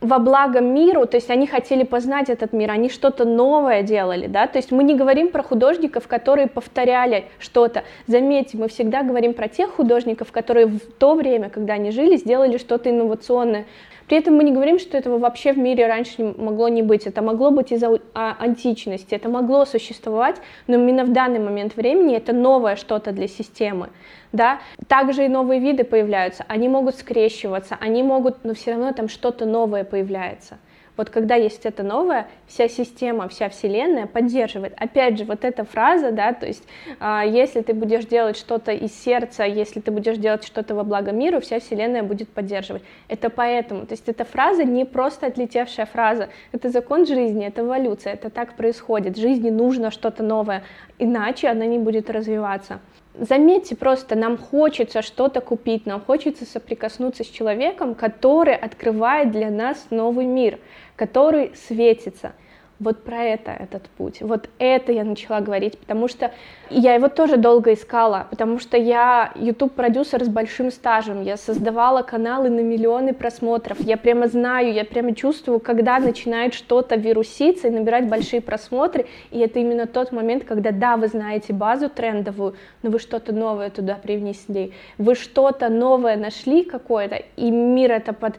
во 0.00 0.18
благо 0.18 0.60
миру, 0.60 1.06
то 1.06 1.16
есть 1.16 1.30
они 1.30 1.46
хотели 1.46 1.82
познать 1.82 2.30
этот 2.30 2.52
мир, 2.52 2.70
они 2.70 2.88
что-то 2.88 3.24
новое 3.24 3.82
делали, 3.82 4.26
да, 4.26 4.46
то 4.46 4.58
есть 4.58 4.70
мы 4.70 4.84
не 4.84 4.94
говорим 4.94 5.30
про 5.30 5.42
художников, 5.42 6.06
которые 6.06 6.46
повторяли 6.46 7.26
что-то. 7.38 7.82
Заметьте, 8.06 8.58
мы 8.58 8.68
всегда 8.68 9.02
говорим 9.02 9.34
про 9.34 9.48
тех 9.48 9.70
художников, 9.70 10.30
которые 10.30 10.66
в 10.66 10.80
то 10.98 11.14
время, 11.14 11.50
когда 11.50 11.74
они 11.74 11.90
жили, 11.90 12.16
сделали 12.16 12.58
что-то 12.58 12.90
инновационное. 12.90 13.66
При 14.08 14.16
этом 14.16 14.36
мы 14.36 14.44
не 14.44 14.52
говорим, 14.52 14.78
что 14.78 14.96
этого 14.96 15.18
вообще 15.18 15.52
в 15.52 15.58
мире 15.58 15.86
раньше 15.86 16.22
могло 16.38 16.68
не 16.68 16.82
быть. 16.82 17.06
Это 17.06 17.20
могло 17.20 17.50
быть 17.50 17.72
из-за 17.72 18.00
а, 18.14 18.36
античности, 18.38 19.14
это 19.14 19.28
могло 19.28 19.66
существовать, 19.66 20.36
но 20.66 20.76
именно 20.76 21.04
в 21.04 21.12
данный 21.12 21.40
момент 21.40 21.76
времени 21.76 22.16
это 22.16 22.32
новое 22.32 22.76
что-то 22.76 23.12
для 23.12 23.28
системы. 23.28 23.90
Да? 24.32 24.60
Также 24.88 25.24
и 25.24 25.28
новые 25.28 25.60
виды 25.60 25.84
появляются, 25.84 26.44
они 26.48 26.68
могут 26.68 26.96
скрещиваться, 26.96 27.76
они 27.80 28.02
могут, 28.02 28.44
но 28.44 28.54
все 28.54 28.72
равно 28.72 28.92
там 28.92 29.08
что-то 29.08 29.46
новое 29.46 29.84
появляется. 29.84 30.58
Вот 30.98 31.10
когда 31.10 31.36
есть 31.36 31.64
это 31.64 31.84
новое, 31.84 32.26
вся 32.48 32.68
система, 32.68 33.28
вся 33.28 33.48
вселенная 33.48 34.06
поддерживает. 34.06 34.74
Опять 34.76 35.16
же, 35.16 35.24
вот 35.24 35.44
эта 35.44 35.64
фраза, 35.64 36.10
да, 36.10 36.32
то 36.32 36.44
есть 36.44 36.64
э, 36.98 37.22
если 37.28 37.60
ты 37.62 37.72
будешь 37.72 38.04
делать 38.04 38.36
что-то 38.36 38.72
из 38.72 38.92
сердца, 39.00 39.44
если 39.44 39.78
ты 39.78 39.92
будешь 39.92 40.16
делать 40.16 40.42
что-то 40.44 40.74
во 40.74 40.82
благо 40.82 41.12
миру, 41.12 41.40
вся 41.40 41.60
вселенная 41.60 42.02
будет 42.02 42.28
поддерживать. 42.30 42.82
Это 43.06 43.30
поэтому, 43.30 43.86
то 43.86 43.92
есть 43.92 44.08
эта 44.08 44.24
фраза 44.24 44.64
не 44.64 44.84
просто 44.84 45.28
отлетевшая 45.28 45.86
фраза, 45.86 46.30
это 46.50 46.68
закон 46.68 47.06
жизни, 47.06 47.46
это 47.46 47.62
эволюция, 47.62 48.14
это 48.14 48.28
так 48.28 48.54
происходит. 48.54 49.16
Жизни 49.16 49.50
нужно 49.50 49.92
что-то 49.92 50.24
новое, 50.24 50.64
иначе 50.98 51.46
она 51.46 51.64
не 51.64 51.78
будет 51.78 52.10
развиваться 52.10 52.80
заметьте 53.18 53.76
просто, 53.76 54.16
нам 54.16 54.38
хочется 54.38 55.02
что-то 55.02 55.40
купить, 55.40 55.86
нам 55.86 56.00
хочется 56.00 56.44
соприкоснуться 56.44 57.24
с 57.24 57.28
человеком, 57.28 57.94
который 57.94 58.54
открывает 58.54 59.30
для 59.30 59.50
нас 59.50 59.86
новый 59.90 60.26
мир, 60.26 60.58
который 60.96 61.52
светится– 61.54 62.32
вот 62.80 63.02
про 63.02 63.24
это 63.24 63.50
этот 63.50 63.82
путь. 63.96 64.20
Вот 64.20 64.48
это 64.58 64.92
я 64.92 65.04
начала 65.04 65.40
говорить, 65.40 65.78
потому 65.78 66.06
что 66.08 66.32
я 66.70 66.94
его 66.94 67.08
тоже 67.08 67.36
долго 67.36 67.72
искала, 67.72 68.26
потому 68.30 68.58
что 68.58 68.76
я 68.76 69.32
YouTube-продюсер 69.34 70.24
с 70.24 70.28
большим 70.28 70.70
стажем, 70.70 71.22
я 71.22 71.36
создавала 71.36 72.02
каналы 72.02 72.50
на 72.50 72.60
миллионы 72.60 73.14
просмотров, 73.14 73.80
я 73.80 73.96
прямо 73.96 74.28
знаю, 74.28 74.72
я 74.72 74.84
прямо 74.84 75.14
чувствую, 75.14 75.60
когда 75.60 75.98
начинает 75.98 76.54
что-то 76.54 76.94
вируситься 76.96 77.68
и 77.68 77.70
набирать 77.70 78.08
большие 78.08 78.40
просмотры, 78.40 79.06
и 79.30 79.40
это 79.40 79.58
именно 79.58 79.86
тот 79.86 80.12
момент, 80.12 80.44
когда, 80.44 80.70
да, 80.70 80.96
вы 80.96 81.08
знаете 81.08 81.52
базу 81.52 81.88
трендовую, 81.88 82.54
но 82.82 82.90
вы 82.90 82.98
что-то 83.00 83.32
новое 83.32 83.70
туда 83.70 83.94
привнесли, 83.94 84.72
вы 84.98 85.14
что-то 85.14 85.68
новое 85.68 86.16
нашли 86.16 86.62
какое-то, 86.62 87.22
и 87.36 87.50
мир 87.50 87.92
это 87.92 88.12
под 88.12 88.34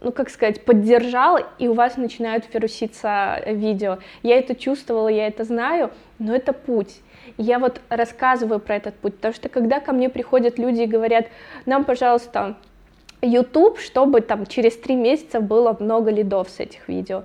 ну, 0.00 0.12
как 0.12 0.30
сказать, 0.30 0.64
поддержал, 0.64 1.38
и 1.58 1.68
у 1.68 1.74
вас 1.74 1.96
начинают 1.96 2.52
вируситься 2.52 3.42
видео. 3.46 3.98
Я 4.22 4.38
это 4.38 4.54
чувствовала, 4.54 5.08
я 5.08 5.26
это 5.26 5.44
знаю, 5.44 5.90
но 6.18 6.34
это 6.34 6.52
путь. 6.52 7.00
Я 7.36 7.58
вот 7.58 7.80
рассказываю 7.88 8.60
про 8.60 8.76
этот 8.76 8.94
путь, 8.94 9.16
потому 9.16 9.34
что 9.34 9.48
когда 9.48 9.80
ко 9.80 9.92
мне 9.92 10.08
приходят 10.08 10.58
люди 10.58 10.82
и 10.82 10.86
говорят, 10.86 11.26
нам, 11.66 11.84
пожалуйста, 11.84 12.56
YouTube, 13.22 13.78
чтобы 13.78 14.20
там 14.20 14.46
через 14.46 14.76
три 14.76 14.94
месяца 14.94 15.40
было 15.40 15.76
много 15.78 16.10
лидов 16.10 16.48
с 16.48 16.60
этих 16.60 16.88
видео. 16.88 17.24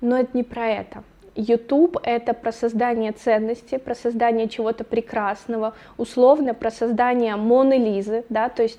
Но 0.00 0.18
это 0.18 0.30
не 0.36 0.42
про 0.42 0.68
это. 0.68 1.04
YouTube— 1.34 1.96
это 2.02 2.34
про 2.34 2.52
создание 2.52 3.12
ценности, 3.12 3.78
про 3.78 3.94
создание 3.94 4.48
чего-то 4.48 4.84
прекрасного, 4.84 5.74
условно 5.96 6.52
про 6.52 6.70
создание 6.70 7.36
Моны 7.36 7.78
Лизы, 7.78 8.24
да, 8.28 8.50
то 8.50 8.62
есть 8.62 8.78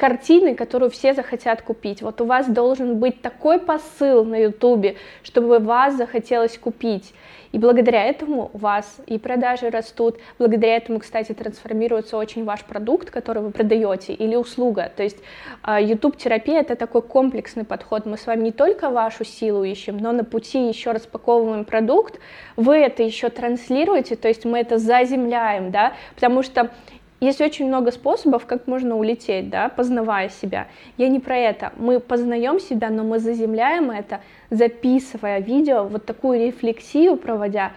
картины, 0.00 0.54
которую 0.54 0.90
все 0.90 1.12
захотят 1.12 1.60
купить. 1.60 2.00
Вот 2.00 2.22
у 2.22 2.24
вас 2.24 2.48
должен 2.48 2.98
быть 2.98 3.20
такой 3.20 3.58
посыл 3.58 4.24
на 4.24 4.36
ютубе, 4.36 4.96
чтобы 5.22 5.58
вас 5.58 5.94
захотелось 5.94 6.56
купить. 6.56 7.12
И 7.52 7.58
благодаря 7.58 8.04
этому 8.04 8.50
у 8.54 8.58
вас 8.58 9.00
и 9.06 9.18
продажи 9.18 9.68
растут, 9.68 10.16
благодаря 10.38 10.76
этому, 10.76 11.00
кстати, 11.00 11.32
трансформируется 11.32 12.16
очень 12.16 12.44
ваш 12.44 12.64
продукт, 12.64 13.10
который 13.10 13.42
вы 13.42 13.50
продаете, 13.50 14.14
или 14.14 14.36
услуга. 14.36 14.90
То 14.96 15.02
есть 15.02 15.18
а, 15.62 15.78
YouTube-терапия— 15.78 16.60
это 16.62 16.76
такой 16.76 17.02
комплексный 17.02 17.64
подход. 17.64 18.06
Мы 18.06 18.16
с 18.16 18.26
вами 18.26 18.44
не 18.44 18.52
только 18.52 18.88
вашу 18.88 19.24
силу 19.24 19.64
ищем, 19.64 19.98
но 19.98 20.12
на 20.12 20.24
пути 20.24 20.66
еще 20.66 20.92
распаковываем 20.92 21.66
продукт, 21.66 22.18
вы 22.56 22.76
это 22.76 23.02
еще 23.02 23.28
транслируете, 23.28 24.16
то 24.16 24.28
есть 24.28 24.46
мы 24.46 24.60
это 24.60 24.78
заземляем, 24.78 25.70
да, 25.70 25.92
потому 26.14 26.42
что 26.42 26.70
есть 27.20 27.40
очень 27.40 27.66
много 27.68 27.92
способов, 27.92 28.46
как 28.46 28.66
можно 28.66 28.96
улететь, 28.96 29.50
да, 29.50 29.68
познавая 29.68 30.30
себя. 30.30 30.68
Я 30.96 31.08
не 31.08 31.20
про 31.20 31.36
это. 31.36 31.72
Мы 31.76 32.00
познаем 32.00 32.58
себя, 32.58 32.88
но 32.90 33.04
мы 33.04 33.18
заземляем 33.18 33.90
это, 33.90 34.20
записывая 34.48 35.40
видео, 35.40 35.84
вот 35.84 36.06
такую 36.06 36.40
рефлексию 36.40 37.16
проводя. 37.16 37.72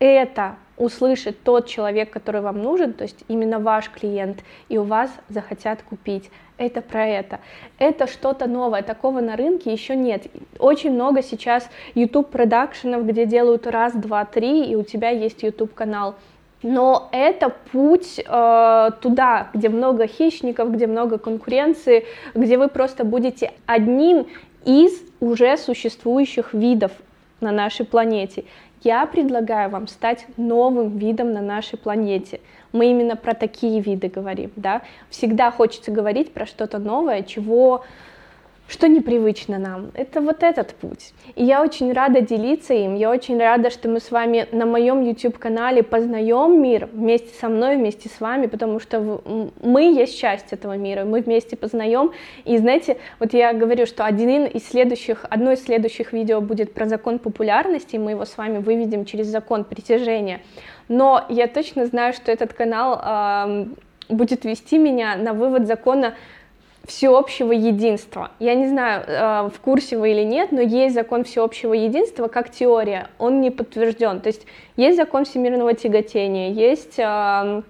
Это 0.00 0.56
услышит 0.76 1.42
тот 1.42 1.66
человек, 1.66 2.10
который 2.10 2.40
вам 2.40 2.62
нужен, 2.62 2.92
то 2.92 3.02
есть 3.02 3.24
именно 3.28 3.58
ваш 3.58 3.90
клиент, 3.90 4.44
и 4.68 4.78
у 4.78 4.84
вас 4.84 5.10
захотят 5.28 5.82
купить. 5.82 6.30
Это 6.56 6.80
про 6.80 7.06
это. 7.06 7.38
Это 7.78 8.08
что-то 8.08 8.46
новое, 8.46 8.82
такого 8.82 9.20
на 9.20 9.36
рынке 9.36 9.72
еще 9.72 9.94
нет. 9.94 10.26
Очень 10.58 10.92
много 10.92 11.22
сейчас 11.22 11.68
YouTube 11.94 12.30
продакшенов, 12.30 13.06
где 13.06 13.26
делают 13.26 13.66
раз, 13.68 13.92
два, 13.94 14.24
три, 14.24 14.64
и 14.64 14.74
у 14.74 14.82
тебя 14.82 15.10
есть 15.10 15.42
YouTube 15.44 15.72
канал 15.74 16.16
но 16.62 17.08
это 17.12 17.54
путь 17.72 18.18
э, 18.18 18.90
туда, 19.00 19.48
где 19.54 19.68
много 19.68 20.06
хищников, 20.06 20.72
где 20.72 20.86
много 20.86 21.18
конкуренции, 21.18 22.04
где 22.34 22.58
вы 22.58 22.68
просто 22.68 23.04
будете 23.04 23.52
одним 23.66 24.26
из 24.64 24.92
уже 25.20 25.56
существующих 25.56 26.52
видов 26.54 26.92
на 27.40 27.52
нашей 27.52 27.86
планете. 27.86 28.44
Я 28.82 29.06
предлагаю 29.06 29.70
вам 29.70 29.88
стать 29.88 30.26
новым 30.36 30.98
видом 30.98 31.32
на 31.32 31.40
нашей 31.40 31.78
планете. 31.78 32.40
Мы 32.72 32.90
именно 32.90 33.16
про 33.16 33.34
такие 33.34 33.80
виды 33.80 34.08
говорим, 34.08 34.50
да. 34.56 34.82
Всегда 35.10 35.50
хочется 35.50 35.90
говорить 35.90 36.32
про 36.32 36.46
что-то 36.46 36.78
новое, 36.78 37.22
чего 37.22 37.84
что 38.68 38.86
непривычно 38.86 39.58
нам. 39.58 39.90
Это 39.94 40.20
вот 40.20 40.42
этот 40.42 40.74
путь. 40.74 41.14
И 41.34 41.44
я 41.44 41.62
очень 41.62 41.92
рада 41.92 42.20
делиться 42.20 42.74
им. 42.74 42.94
Я 42.94 43.10
очень 43.10 43.38
рада, 43.38 43.70
что 43.70 43.88
мы 43.88 43.98
с 43.98 44.10
вами 44.10 44.46
на 44.52 44.66
моем 44.66 45.02
YouTube-канале 45.02 45.82
познаем 45.82 46.62
мир 46.62 46.88
вместе 46.92 47.34
со 47.40 47.48
мной, 47.48 47.76
вместе 47.76 48.10
с 48.10 48.20
вами, 48.20 48.46
потому 48.46 48.78
что 48.78 49.22
мы 49.62 49.82
есть 49.82 50.18
часть 50.18 50.52
этого 50.52 50.76
мира, 50.76 51.04
мы 51.04 51.22
вместе 51.22 51.56
познаем. 51.56 52.12
И 52.44 52.58
знаете, 52.58 52.98
вот 53.18 53.32
я 53.32 53.54
говорю, 53.54 53.86
что 53.86 54.04
один 54.04 54.44
из 54.44 54.68
следующих, 54.68 55.24
одно 55.30 55.52
из 55.52 55.64
следующих 55.64 56.12
видео 56.12 56.42
будет 56.42 56.74
про 56.74 56.86
закон 56.86 57.18
популярности, 57.18 57.96
мы 57.96 58.10
его 58.10 58.26
с 58.26 58.36
вами 58.36 58.58
выведем 58.58 59.06
через 59.06 59.28
закон 59.28 59.64
притяжения. 59.64 60.40
Но 60.88 61.24
я 61.30 61.46
точно 61.48 61.86
знаю, 61.86 62.12
что 62.12 62.30
этот 62.30 62.52
канал 62.52 63.00
э, 63.02 63.66
будет 64.08 64.44
вести 64.44 64.78
меня 64.78 65.16
на 65.16 65.32
вывод 65.32 65.66
закона 65.66 66.14
всеобщего 66.88 67.52
единства. 67.52 68.30
Я 68.40 68.54
не 68.54 68.66
знаю, 68.66 69.04
э, 69.06 69.50
в 69.54 69.60
курсе 69.60 69.98
вы 69.98 70.10
или 70.12 70.22
нет, 70.22 70.52
но 70.52 70.60
есть 70.60 70.94
закон 70.94 71.24
всеобщего 71.24 71.74
единства 71.74 72.28
как 72.28 72.50
теория, 72.50 73.08
он 73.18 73.40
не 73.40 73.50
подтвержден. 73.50 74.20
То 74.20 74.28
есть 74.28 74.46
есть 74.76 74.96
закон 74.96 75.26
всемирного 75.26 75.74
тяготения, 75.74 76.50
есть 76.50 76.94
эм, 76.98 77.64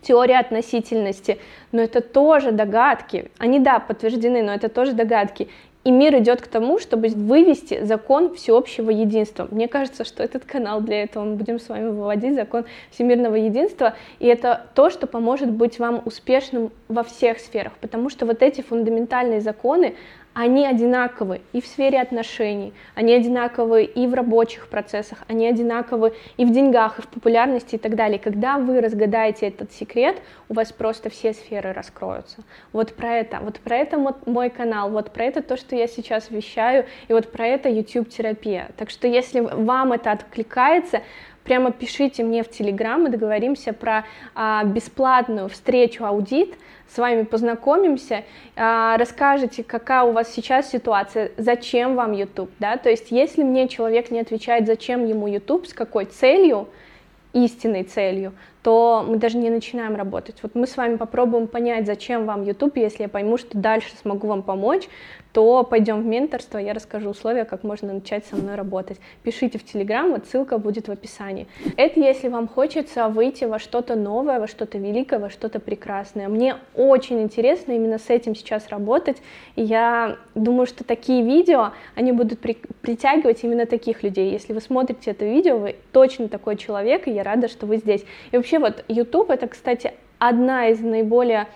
теория 0.00 0.38
относительности, 0.38 1.38
но 1.70 1.82
это 1.82 2.00
тоже 2.00 2.50
догадки. 2.50 3.30
Они, 3.38 3.60
да, 3.60 3.78
подтверждены, 3.78 4.42
но 4.42 4.54
это 4.54 4.70
тоже 4.70 4.92
догадки. 4.92 5.48
И 5.84 5.90
мир 5.90 6.16
идет 6.18 6.40
к 6.40 6.46
тому, 6.46 6.78
чтобы 6.78 7.08
вывести 7.08 7.84
закон 7.84 8.34
всеобщего 8.34 8.90
единства. 8.90 9.48
Мне 9.50 9.66
кажется, 9.66 10.04
что 10.04 10.22
этот 10.22 10.44
канал 10.44 10.80
для 10.80 11.02
этого 11.02 11.24
мы 11.24 11.34
будем 11.34 11.58
с 11.58 11.68
вами 11.68 11.88
выводить 11.88 12.36
закон 12.36 12.64
всемирного 12.90 13.34
единства, 13.34 13.94
и 14.20 14.26
это 14.26 14.66
то, 14.74 14.90
что 14.90 15.08
поможет 15.08 15.50
быть 15.50 15.80
вам 15.80 16.02
успешным 16.04 16.70
во 16.86 17.02
всех 17.02 17.40
сферах, 17.40 17.72
потому 17.80 18.10
что 18.10 18.26
вот 18.26 18.42
эти 18.42 18.60
фундаментальные 18.60 19.40
законы, 19.40 19.96
они 20.34 20.66
одинаковы 20.66 21.42
и 21.52 21.60
в 21.60 21.66
сфере 21.66 22.00
отношений, 22.00 22.72
они 22.94 23.12
одинаковы 23.12 23.84
и 23.84 24.06
в 24.06 24.14
рабочих 24.14 24.68
процессах, 24.68 25.18
они 25.28 25.46
одинаковы 25.46 26.14
и 26.36 26.44
в 26.44 26.52
деньгах, 26.52 26.98
и 26.98 27.02
в 27.02 27.08
популярности 27.08 27.74
и 27.74 27.78
так 27.78 27.94
далее. 27.96 28.18
Когда 28.18 28.58
вы 28.58 28.80
разгадаете 28.80 29.48
этот 29.48 29.72
секрет, 29.72 30.16
у 30.48 30.54
вас 30.54 30.72
просто 30.72 31.10
все 31.10 31.32
сферы 31.34 31.72
раскроются. 31.72 32.42
Вот 32.72 32.94
про 32.94 33.14
это, 33.16 33.40
вот 33.42 33.60
про 33.60 33.76
это 33.76 33.98
мой 34.26 34.50
канал, 34.50 34.90
вот 34.90 35.10
про 35.12 35.24
это 35.24 35.42
то, 35.42 35.56
что 35.56 35.76
я 35.76 35.86
сейчас 35.86 36.30
вещаю, 36.30 36.86
и 37.08 37.12
вот 37.12 37.30
про 37.30 37.46
это 37.46 37.68
YouTube-терапия. 37.68 38.70
Так 38.76 38.90
что 38.90 39.06
если 39.06 39.40
вам 39.40 39.92
это 39.92 40.12
откликается, 40.12 41.02
прямо 41.44 41.72
пишите 41.72 42.22
мне 42.22 42.42
в 42.42 42.50
Телеграм, 42.50 43.02
мы 43.02 43.10
договоримся 43.10 43.72
про 43.72 44.04
а, 44.34 44.64
бесплатную 44.64 45.48
встречу 45.48 46.04
аудит, 46.04 46.54
с 46.94 46.98
вами 46.98 47.22
познакомимся, 47.22 48.24
а, 48.56 48.96
расскажете, 48.98 49.62
какая 49.62 50.02
у 50.02 50.12
вас 50.12 50.32
сейчас 50.32 50.70
ситуация, 50.70 51.32
зачем 51.36 51.96
вам 51.96 52.12
YouTube, 52.12 52.50
да, 52.58 52.76
то 52.76 52.90
есть 52.90 53.10
если 53.10 53.42
мне 53.42 53.68
человек 53.68 54.10
не 54.10 54.20
отвечает, 54.20 54.66
зачем 54.66 55.06
ему 55.06 55.26
YouTube, 55.26 55.66
с 55.66 55.72
какой 55.72 56.04
целью, 56.04 56.68
истинной 57.32 57.84
целью, 57.84 58.34
то 58.62 59.04
мы 59.06 59.16
даже 59.16 59.38
не 59.38 59.50
начинаем 59.50 59.96
работать. 59.96 60.36
Вот 60.42 60.54
мы 60.54 60.66
с 60.66 60.76
вами 60.76 60.96
попробуем 60.96 61.48
понять, 61.48 61.86
зачем 61.86 62.26
вам 62.26 62.44
YouTube, 62.44 62.76
если 62.76 63.04
я 63.04 63.08
пойму, 63.08 63.36
что 63.36 63.58
дальше 63.58 63.90
смогу 64.00 64.28
вам 64.28 64.42
помочь, 64.42 64.88
то 65.32 65.64
пойдем 65.64 66.02
в 66.02 66.06
менторство, 66.06 66.58
я 66.58 66.74
расскажу 66.74 67.10
условия, 67.10 67.44
как 67.44 67.64
можно 67.64 67.92
начать 67.94 68.24
со 68.26 68.36
мной 68.36 68.54
работать. 68.54 68.98
Пишите 69.22 69.58
в 69.58 69.64
Телеграм, 69.64 70.12
вот 70.12 70.26
ссылка 70.26 70.58
будет 70.58 70.88
в 70.88 70.90
описании. 70.90 71.46
Это 71.76 72.00
если 72.00 72.28
вам 72.28 72.46
хочется 72.46 73.08
выйти 73.08 73.44
во 73.44 73.58
что-то 73.58 73.96
новое, 73.96 74.38
во 74.38 74.46
что-то 74.46 74.78
великое, 74.78 75.18
во 75.18 75.30
что-то 75.30 75.58
прекрасное. 75.58 76.28
Мне 76.28 76.56
очень 76.74 77.22
интересно 77.22 77.72
именно 77.72 77.98
с 77.98 78.10
этим 78.10 78.34
сейчас 78.34 78.68
работать, 78.68 79.22
и 79.56 79.62
я 79.62 80.18
думаю, 80.34 80.66
что 80.66 80.84
такие 80.84 81.24
видео, 81.24 81.72
они 81.94 82.12
будут 82.12 82.38
при 82.38 82.58
притягивать 82.82 83.44
именно 83.44 83.64
таких 83.64 84.02
людей. 84.02 84.32
Если 84.32 84.52
вы 84.52 84.60
смотрите 84.60 85.12
это 85.12 85.24
видео, 85.24 85.56
вы 85.56 85.76
точно 85.92 86.28
такой 86.28 86.56
человек, 86.56 87.06
и 87.06 87.12
я 87.12 87.22
рада, 87.22 87.48
что 87.48 87.64
вы 87.64 87.76
здесь. 87.76 88.04
И 88.32 88.36
вообще 88.36 88.51
вот 88.58 88.84
YouTube 88.88 89.30
это, 89.30 89.48
кстати, 89.48 89.92
одна 90.18 90.68
из 90.68 90.80
наиболее 90.80 91.48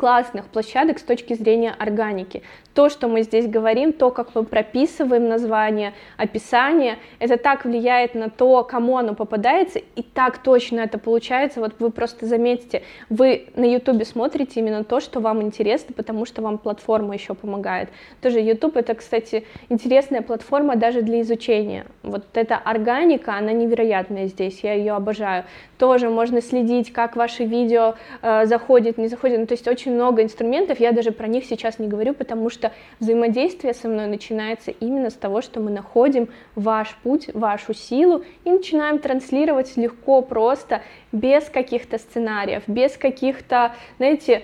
классных 0.00 0.46
площадок 0.46 0.98
с 0.98 1.02
точки 1.02 1.34
зрения 1.34 1.74
органики. 1.78 2.42
То, 2.72 2.88
что 2.88 3.06
мы 3.06 3.22
здесь 3.22 3.46
говорим, 3.46 3.92
то, 3.92 4.10
как 4.10 4.34
мы 4.34 4.44
прописываем 4.44 5.28
название, 5.28 5.92
описание, 6.16 6.96
это 7.18 7.36
так 7.36 7.66
влияет 7.66 8.14
на 8.14 8.30
то, 8.30 8.64
кому 8.64 8.96
оно 8.96 9.14
попадается, 9.14 9.78
и 9.78 10.02
так 10.02 10.38
точно 10.38 10.80
это 10.80 10.98
получается. 10.98 11.60
Вот 11.60 11.74
вы 11.80 11.90
просто 11.90 12.24
заметите, 12.24 12.82
вы 13.10 13.48
на 13.56 13.64
YouTube 13.64 14.06
смотрите 14.06 14.60
именно 14.60 14.84
то, 14.84 15.00
что 15.00 15.20
вам 15.20 15.42
интересно, 15.42 15.92
потому 15.94 16.24
что 16.24 16.40
вам 16.40 16.56
платформа 16.56 17.12
еще 17.12 17.34
помогает. 17.34 17.90
Тоже 18.22 18.40
YouTube 18.40 18.76
это, 18.76 18.94
кстати, 18.94 19.44
интересная 19.68 20.22
платформа 20.22 20.76
даже 20.76 21.02
для 21.02 21.20
изучения. 21.20 21.84
Вот 22.02 22.24
эта 22.32 22.56
органика, 22.56 23.34
она 23.34 23.52
невероятная 23.52 24.28
здесь, 24.28 24.60
я 24.62 24.72
ее 24.72 24.92
обожаю. 24.94 25.44
Тоже 25.76 26.08
можно 26.08 26.40
следить, 26.40 26.92
как 26.92 27.16
ваши 27.16 27.44
видео 27.44 27.96
э, 28.22 28.46
заходят, 28.46 28.96
не 28.96 29.08
заходят. 29.08 29.40
Ну, 29.40 29.46
то 29.46 29.54
есть 29.54 29.68
очень 29.68 29.89
много 29.90 30.22
инструментов, 30.22 30.80
я 30.80 30.92
даже 30.92 31.12
про 31.12 31.26
них 31.26 31.44
сейчас 31.44 31.78
не 31.78 31.88
говорю, 31.88 32.14
потому 32.14 32.50
что 32.50 32.72
взаимодействие 32.98 33.74
со 33.74 33.88
мной 33.88 34.06
начинается 34.06 34.70
именно 34.70 35.10
с 35.10 35.14
того, 35.14 35.42
что 35.42 35.60
мы 35.60 35.70
находим 35.70 36.28
ваш 36.54 36.96
путь, 37.02 37.28
вашу 37.34 37.74
силу 37.74 38.24
и 38.44 38.50
начинаем 38.50 38.98
транслировать 38.98 39.76
легко, 39.76 40.22
просто, 40.22 40.82
без 41.12 41.44
каких-то 41.44 41.98
сценариев, 41.98 42.62
без 42.66 42.96
каких-то, 42.96 43.74
знаете, 43.98 44.42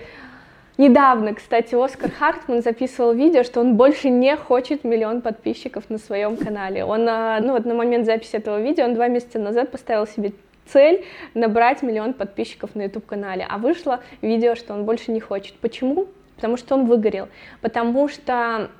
Недавно, 0.77 1.33
кстати, 1.33 1.73
Оскар 1.73 2.11
Хартман 2.11 2.61
записывал 2.61 3.11
видео, 3.11 3.41
что 3.41 3.61
он 3.61 3.77
больше 3.77 4.09
не 4.09 4.35
хочет 4.35 4.83
миллион 4.83 5.21
подписчиков 5.21 5.89
на 5.89 5.97
своем 5.97 6.37
канале. 6.37 6.85
Он, 6.85 7.09
а, 7.09 7.39
ну 7.41 7.53
вот 7.53 7.65
на 7.65 7.73
момент 7.73 8.05
записи 8.05 8.35
этого 8.35 8.61
видео, 8.61 8.85
он 8.85 8.93
два 8.93 9.07
месяца 9.07 9.39
назад 9.39 9.71
поставил 9.71 10.05
себе 10.05 10.33
цель 10.69 11.05
набрать 11.33 11.81
миллион 11.81 12.13
подписчиков 12.13 12.75
на 12.75 12.83
YouTube-канале, 12.83 13.45
а 13.47 13.57
вышло 13.57 14.01
видео, 14.21 14.55
что 14.55 14.73
он 14.73 14.85
больше 14.85 15.11
не 15.11 15.19
хочет. 15.19 15.55
Почему? 15.55 16.07
потому 16.37 16.55
что 16.55 16.75
он 16.75 16.85
выгорел, 16.85 17.27
потому 17.61 18.07
что 18.07 18.71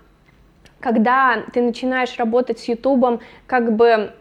когда 0.80 1.44
ты 1.54 1.62
начинаешь 1.62 2.16
работать 2.18 2.60
с 2.60 2.68
Ютубом, 2.68 3.20
как 3.48 3.76
бы 3.76 4.14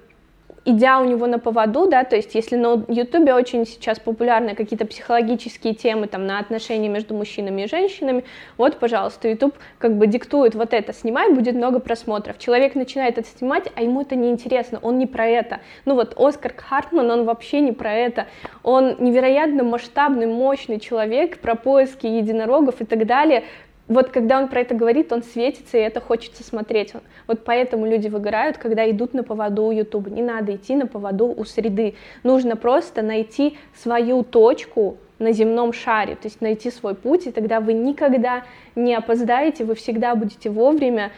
идя 0.66 0.98
у 0.98 1.04
него 1.04 1.26
на 1.26 1.38
поводу, 1.38 1.88
да, 1.88 2.04
то 2.04 2.16
есть 2.16 2.34
если 2.34 2.56
на 2.56 2.84
Ютубе 2.88 3.32
очень 3.32 3.64
сейчас 3.64 3.98
популярны 4.00 4.54
какие-то 4.54 4.84
психологические 4.84 5.74
темы 5.74 6.08
там 6.08 6.26
на 6.26 6.38
отношения 6.38 6.88
между 6.88 7.14
мужчинами 7.14 7.62
и 7.62 7.68
женщинами, 7.68 8.24
вот, 8.58 8.78
пожалуйста, 8.78 9.28
Ютуб 9.28 9.54
как 9.78 9.96
бы 9.96 10.06
диктует 10.06 10.54
вот 10.54 10.74
это, 10.74 10.92
снимай, 10.92 11.32
будет 11.32 11.54
много 11.54 11.78
просмотров. 11.78 12.38
Человек 12.38 12.74
начинает 12.74 13.16
это 13.16 13.28
снимать, 13.28 13.70
а 13.76 13.82
ему 13.82 14.02
это 14.02 14.16
не 14.16 14.28
интересно, 14.28 14.80
он 14.82 14.98
не 14.98 15.06
про 15.06 15.26
это. 15.26 15.60
Ну 15.84 15.94
вот 15.94 16.14
Оскар 16.18 16.52
Хартман, 16.56 17.10
он 17.10 17.24
вообще 17.24 17.60
не 17.60 17.72
про 17.72 17.94
это. 17.94 18.26
Он 18.64 18.96
невероятно 18.98 19.62
масштабный, 19.62 20.26
мощный 20.26 20.80
человек 20.80 21.38
про 21.38 21.54
поиски 21.54 22.06
единорогов 22.06 22.80
и 22.80 22.84
так 22.84 23.06
далее, 23.06 23.44
вот 23.88 24.10
когда 24.10 24.38
он 24.38 24.48
про 24.48 24.60
это 24.60 24.74
говорит, 24.74 25.12
он 25.12 25.22
светится, 25.22 25.78
и 25.78 25.80
это 25.80 26.00
хочется 26.00 26.42
смотреть. 26.42 26.92
Вот 27.28 27.44
поэтому 27.44 27.86
люди 27.86 28.08
выгорают, 28.08 28.58
когда 28.58 28.88
идут 28.90 29.14
на 29.14 29.22
поводу 29.22 29.64
у 29.64 29.72
YouTube. 29.72 30.08
Не 30.08 30.22
надо 30.22 30.56
идти 30.56 30.74
на 30.74 30.86
поводу 30.86 31.26
у 31.26 31.44
среды. 31.44 31.94
Нужно 32.24 32.56
просто 32.56 33.02
найти 33.02 33.58
свою 33.74 34.24
точку 34.24 34.96
на 35.18 35.32
земном 35.32 35.72
шаре, 35.72 36.14
то 36.14 36.26
есть 36.26 36.40
найти 36.40 36.70
свой 36.70 36.94
путь, 36.94 37.26
и 37.26 37.30
тогда 37.30 37.60
вы 37.60 37.72
никогда 37.72 38.44
не 38.74 38.94
опоздаете, 38.94 39.64
вы 39.64 39.74
всегда 39.74 40.14
будете 40.14 40.50
вовремя. 40.50 41.12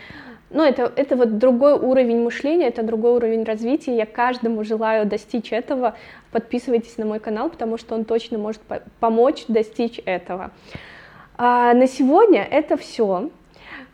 Но 0.51 0.65
это, 0.65 0.93
это 0.95 1.17
вот 1.17 1.39
другой 1.39 1.73
уровень 1.75 2.23
мышления, 2.23 2.69
это 2.69 2.83
другой 2.83 3.13
уровень 3.13 3.45
развития. 3.45 3.97
Я 3.97 4.07
каждому 4.07 4.65
желаю 4.65 5.07
достичь 5.07 5.53
этого. 5.53 5.95
Подписывайтесь 6.33 6.97
на 6.97 7.05
мой 7.07 7.19
канал, 7.19 7.51
потому 7.51 7.77
что 7.77 7.95
он 7.95 8.05
точно 8.05 8.39
может 8.39 8.61
помочь 9.01 9.45
достичь 9.49 10.01
этого. 10.05 10.51
А, 11.39 11.73
на 11.73 11.87
сегодня 11.87 12.43
это 12.43 12.77
все. 12.77 13.31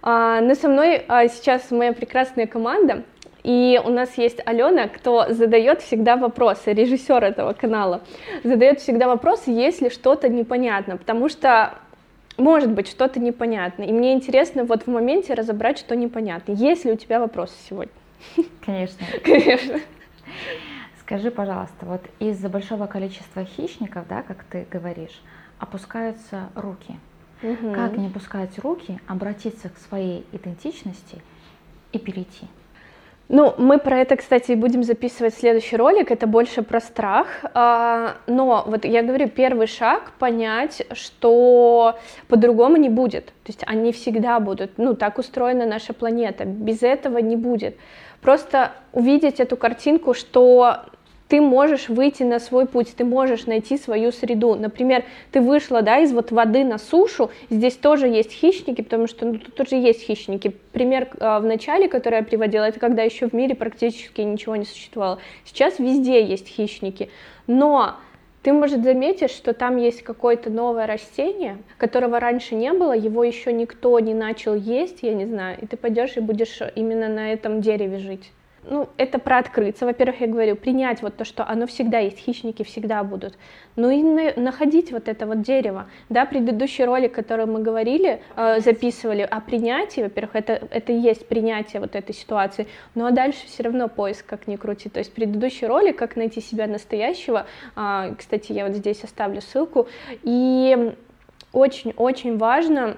А, 0.00 0.40
но 0.40 0.54
со 0.54 0.68
мной 0.68 1.04
а, 1.09 1.28
сейчас 1.28 1.70
моя 1.70 1.92
прекрасная 1.92 2.46
команда, 2.46 3.04
и 3.42 3.78
у 3.85 3.90
нас 3.90 4.16
есть 4.16 4.40
Алена, 4.46 4.88
кто 4.88 5.26
задает 5.28 5.83
всегда 5.83 6.16
вопросы, 6.16 6.72
режиссер 6.72 7.22
этого 7.22 7.52
канала, 7.52 8.00
задает 8.42 8.80
всегда 8.80 9.09
вопросы, 9.09 9.50
если 9.50 9.90
что-то 9.90 10.30
непонятно, 10.30 10.96
потому 10.96 11.28
что 11.28 11.74
может 12.38 12.72
быть 12.72 12.88
что-то 12.88 13.20
непонятно, 13.20 13.83
и 13.83 13.92
мне 13.92 14.14
интересно 14.14 14.64
вот 14.64 14.85
в 14.85 14.87
моменте 14.87 15.35
разобрать, 15.35 15.78
что 15.78 15.94
непонятно. 15.94 16.52
Есть 16.52 16.87
ли 16.87 16.92
у 16.92 16.96
тебя 16.96 17.20
вопросы 17.20 17.54
сегодня? 17.68 17.92
Конечно. 18.64 19.07
Конечно. 19.22 19.80
Скажи, 21.00 21.30
пожалуйста, 21.30 21.85
вот 21.85 22.00
из-за 22.20 22.48
большого 22.48 22.87
количества 22.87 23.44
хищников, 23.44 24.09
да, 24.09 24.22
как 24.22 24.44
ты 24.44 24.66
говоришь, 24.70 25.20
опускаются 25.59 26.48
руки. 26.54 26.98
Угу. 27.44 27.74
Как 27.74 27.96
не 27.98 28.07
опускать 28.07 28.59
руки, 28.59 28.98
обратиться 29.07 29.68
к 29.68 29.78
своей 29.78 30.24
идентичности 30.33 31.20
и 31.92 31.98
перейти. 31.98 32.46
Ну, 33.28 33.54
мы 33.57 33.78
про 33.78 33.98
это, 33.98 34.16
кстати, 34.16 34.52
будем 34.52 34.83
записывать 34.83 35.35
следующий 35.35 35.76
ролик, 35.76 36.11
это 36.11 36.26
больше 36.26 36.62
про 36.62 36.80
страх, 36.80 37.26
а, 37.54 38.16
но 38.26 38.64
вот 38.66 38.85
я 38.85 39.02
говорю, 39.02 39.28
первый 39.28 39.66
шаг 39.66 40.12
понять, 40.18 40.87
что 40.92 41.98
по-другому 42.28 42.76
не 42.76 42.90
будет, 42.90 43.26
то 43.26 43.48
есть 43.48 43.62
они 43.66 43.92
всегда 43.92 44.40
будут, 44.40 44.72
ну, 44.76 44.94
так 44.94 45.18
устроена 45.18 45.64
наша 45.64 45.94
планета, 45.94 46.44
без 46.44 46.83
этого 46.83 47.18
не 47.18 47.37
будет. 47.37 47.76
Просто 48.20 48.72
увидеть 48.92 49.40
эту 49.40 49.57
картинку, 49.57 50.12
что 50.12 50.85
ты 51.35 51.40
можешь 51.40 51.88
выйти 51.88 52.23
на 52.23 52.38
свой 52.38 52.64
путь, 52.64 52.94
ты 52.94 53.05
можешь 53.05 53.47
найти 53.47 53.77
свою 53.77 54.12
среду. 54.12 54.55
Например, 54.55 55.03
ты 55.33 55.40
вышла 55.40 55.83
да, 55.83 55.99
из 55.99 56.12
вот 56.12 56.31
воды 56.31 56.62
на 56.62 56.79
сушу, 56.79 57.29
здесь 57.51 57.75
тоже 57.75 58.07
есть 58.07 58.31
хищники, 58.31 58.83
потому 58.83 59.09
что 59.09 59.27
ну, 59.27 59.38
тут 59.38 59.53
тоже 59.57 59.75
есть 59.75 60.03
хищники. 60.03 60.55
Пример 60.70 61.09
э, 61.18 61.38
в 61.40 61.44
начале, 61.44 61.88
который 61.88 62.18
я 62.18 62.23
приводила, 62.23 62.62
это 62.62 62.79
когда 62.79 63.03
еще 63.03 63.29
в 63.29 63.33
мире 63.33 63.57
практически 63.57 64.20
ничего 64.20 64.55
не 64.55 64.64
существовало. 64.64 65.18
Сейчас 65.44 65.81
везде 65.81 66.25
есть 66.25 66.47
хищники, 66.47 67.11
но 67.49 67.97
ты, 68.44 68.53
может, 68.53 68.85
заметишь, 68.85 69.33
что 69.33 69.55
там 69.55 69.77
есть 69.77 70.03
какое-то 70.03 70.51
новое 70.51 70.87
растение, 70.87 71.59
которого 71.79 72.20
раньше 72.20 72.55
не 72.55 72.73
было, 72.73 72.92
его 72.92 73.25
еще 73.25 73.53
никто 73.53 73.99
не 73.99 74.14
начал 74.14 74.55
есть, 74.55 74.99
я 75.03 75.14
не 75.14 75.27
знаю, 75.27 75.59
и 75.61 75.66
ты 75.66 75.77
пойдешь 75.77 76.16
и 76.16 76.20
будешь 76.20 76.61
именно 76.77 77.09
на 77.09 77.33
этом 77.33 77.61
дереве 77.61 77.99
жить 77.99 78.31
ну, 78.68 78.88
это 78.96 79.18
про 79.18 79.38
открыться. 79.38 79.87
Во-первых, 79.87 80.20
я 80.20 80.27
говорю, 80.27 80.57
принять 80.57 81.03
вот 81.03 81.16
то, 81.16 81.24
что 81.24 81.46
оно 81.46 81.66
всегда 81.66 81.98
есть, 81.98 82.18
хищники 82.18 82.62
всегда 82.62 83.03
будут. 83.05 83.37
Ну 83.77 83.90
и 83.90 84.03
на, 84.03 84.33
находить 84.40 84.92
вот 84.92 85.09
это 85.09 85.27
вот 85.27 85.42
дерево. 85.42 85.87
Да, 86.09 86.24
предыдущий 86.24 86.85
ролик, 86.85 87.12
который 87.12 87.46
мы 87.46 87.61
говорили, 87.61 88.22
э, 88.37 88.61
записывали 88.61 89.22
о 89.22 89.40
принятии, 89.40 90.03
во-первых, 90.03 90.37
это, 90.37 90.66
это 90.70 90.92
и 90.92 90.98
есть 90.98 91.27
принятие 91.29 91.81
вот 91.81 91.94
этой 91.94 92.14
ситуации, 92.14 92.66
ну 92.94 93.07
а 93.07 93.11
дальше 93.11 93.46
все 93.46 93.64
равно 93.64 93.88
поиск, 93.88 94.27
как 94.27 94.46
ни 94.46 94.57
крути. 94.57 94.88
То 94.88 94.98
есть 94.98 95.12
предыдущий 95.12 95.66
ролик, 95.66 95.98
как 95.98 96.16
найти 96.16 96.40
себя 96.40 96.66
настоящего, 96.66 97.46
э, 97.77 98.14
кстати, 98.16 98.53
я 98.53 98.66
вот 98.66 98.77
здесь 98.77 99.05
оставлю 99.05 99.40
ссылку, 99.40 99.88
и 100.22 100.94
очень-очень 101.53 102.38
важно 102.38 102.96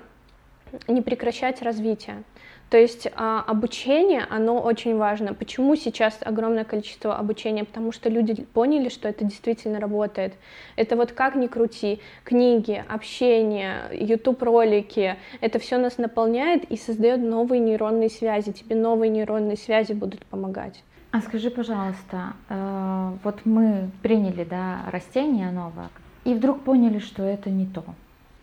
не 0.88 1.02
прекращать 1.02 1.62
развитие. 1.62 2.22
То 2.70 2.78
есть 2.78 3.06
а, 3.14 3.44
обучение, 3.46 4.26
оно 4.28 4.60
очень 4.60 4.96
важно. 4.96 5.34
Почему 5.34 5.76
сейчас 5.76 6.18
огромное 6.20 6.64
количество 6.64 7.16
обучения? 7.16 7.64
Потому 7.64 7.92
что 7.92 8.08
люди 8.08 8.42
поняли, 8.42 8.88
что 8.88 9.08
это 9.08 9.24
действительно 9.24 9.78
работает. 9.78 10.34
Это 10.74 10.96
вот 10.96 11.12
как 11.12 11.36
ни 11.36 11.46
крути, 11.46 12.00
книги, 12.24 12.84
общение, 12.88 13.82
YouTube-ролики, 13.92 15.16
это 15.40 15.58
все 15.60 15.78
нас 15.78 15.98
наполняет 15.98 16.64
и 16.64 16.76
создает 16.76 17.20
новые 17.20 17.60
нейронные 17.60 18.10
связи. 18.10 18.50
Тебе 18.50 18.74
новые 18.74 19.10
нейронные 19.10 19.56
связи 19.56 19.92
будут 19.92 20.26
помогать. 20.26 20.82
А 21.12 21.20
скажи, 21.20 21.50
пожалуйста, 21.50 22.34
э, 22.48 23.12
вот 23.22 23.46
мы 23.46 23.90
приняли 24.02 24.44
да, 24.44 24.80
растение 24.90 25.50
новое, 25.50 25.88
и 26.24 26.34
вдруг 26.34 26.62
поняли, 26.62 26.98
что 26.98 27.22
это 27.22 27.48
не 27.48 27.66
то. 27.66 27.84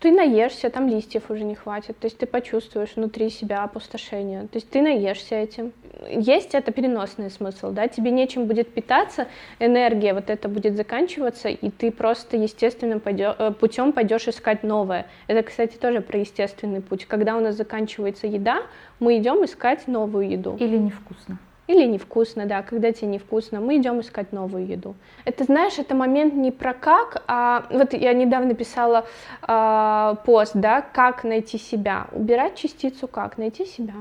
Ты 0.04 0.12
наешься, 0.12 0.70
там 0.70 0.89
листьев 0.89 1.32
уже 1.32 1.46
не 1.46 1.56
хватит, 1.56 1.98
то 1.98 2.08
есть 2.08 2.18
ты 2.18 2.26
почувствуешь 2.26 2.98
внутри 2.98 3.30
себя 3.30 3.63
опустошение, 3.63 4.42
то 4.42 4.58
есть 4.58 4.70
ты 4.70 4.82
наешься 4.82 5.36
этим. 5.36 5.72
Есть 6.10 6.54
это 6.56 6.74
переносный 6.74 7.30
смысл, 7.30 7.72
да, 7.72 7.88
тебе 7.88 8.12
нечем 8.12 8.46
будет 8.46 8.74
питаться, 8.74 9.28
энергия 9.60 10.13
вот 10.13 10.30
это 10.30 10.50
будет 10.50 10.76
заканчиваться, 10.76 11.48
и 11.48 11.70
ты 11.70 11.89
просто 11.89 12.36
естественным 12.36 13.02
э, 13.06 13.52
путем 13.58 13.94
пойдешь 13.94 14.28
искать 14.28 14.63
новое. 14.63 15.06
Это, 15.28 15.42
кстати, 15.42 15.78
тоже 15.78 16.02
про 16.02 16.20
естественный 16.20 16.82
путь. 16.82 17.06
Когда 17.06 17.38
у 17.38 17.39
нас 17.39 17.56
заканчивается 17.56 18.28
еда, 18.28 18.63
мы 19.00 19.18
идем 19.18 19.46
искать 19.46 19.88
новую 19.88 20.30
еду. 20.30 20.58
Или 20.60 20.76
невкусно. 20.76 21.38
Или 21.74 21.88
невкусно, 21.88 22.46
да, 22.46 22.62
когда 22.62 22.92
тебе 22.92 23.08
невкусно, 23.08 23.60
мы 23.60 23.78
идем 23.78 24.00
искать 24.00 24.32
новую 24.32 24.68
еду. 24.68 24.94
Это, 25.26 25.44
знаешь, 25.44 25.80
это 25.80 25.96
момент 25.96 26.36
не 26.36 26.52
про 26.52 26.74
как, 26.76 27.24
а 27.28 27.66
вот 27.72 27.94
я 27.94 28.14
недавно 28.14 28.54
писала 28.54 29.06
э, 29.48 30.16
пост, 30.24 30.52
да, 30.54 30.82
как 30.82 31.24
найти 31.24 31.58
себя. 31.58 32.06
Убирать 32.12 32.56
частицу 32.56 33.08
как, 33.08 33.40
найти 33.40 33.66
себя. 33.66 33.96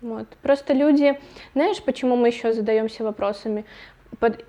Вот. 0.00 0.26
Просто 0.42 0.72
люди, 0.72 1.16
знаешь, 1.54 1.80
почему 1.80 2.16
мы 2.16 2.26
еще 2.28 2.52
задаемся 2.52 3.04
вопросами? 3.04 3.64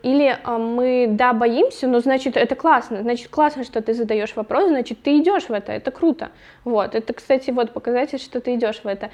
Или 0.02 0.36
а, 0.44 0.58
мы, 0.58 1.08
да, 1.10 1.34
боимся, 1.34 1.88
но 1.88 2.00
значит, 2.00 2.38
это 2.38 2.56
классно, 2.56 3.02
значит, 3.02 3.30
классно, 3.30 3.64
что 3.64 3.82
ты 3.82 3.94
задаешь 3.94 4.36
вопрос, 4.36 4.68
значит, 4.70 5.02
ты 5.02 5.20
идешь 5.20 5.48
в 5.48 5.52
это, 5.52 5.72
это 5.72 5.90
круто. 5.92 6.32
Вот, 6.64 6.96
это, 6.96 7.14
кстати, 7.14 7.52
вот 7.52 7.72
показатель, 7.72 8.20
что 8.20 8.42
ты 8.42 8.56
идешь 8.56 8.82
в 8.84 8.88
это. 8.88 9.10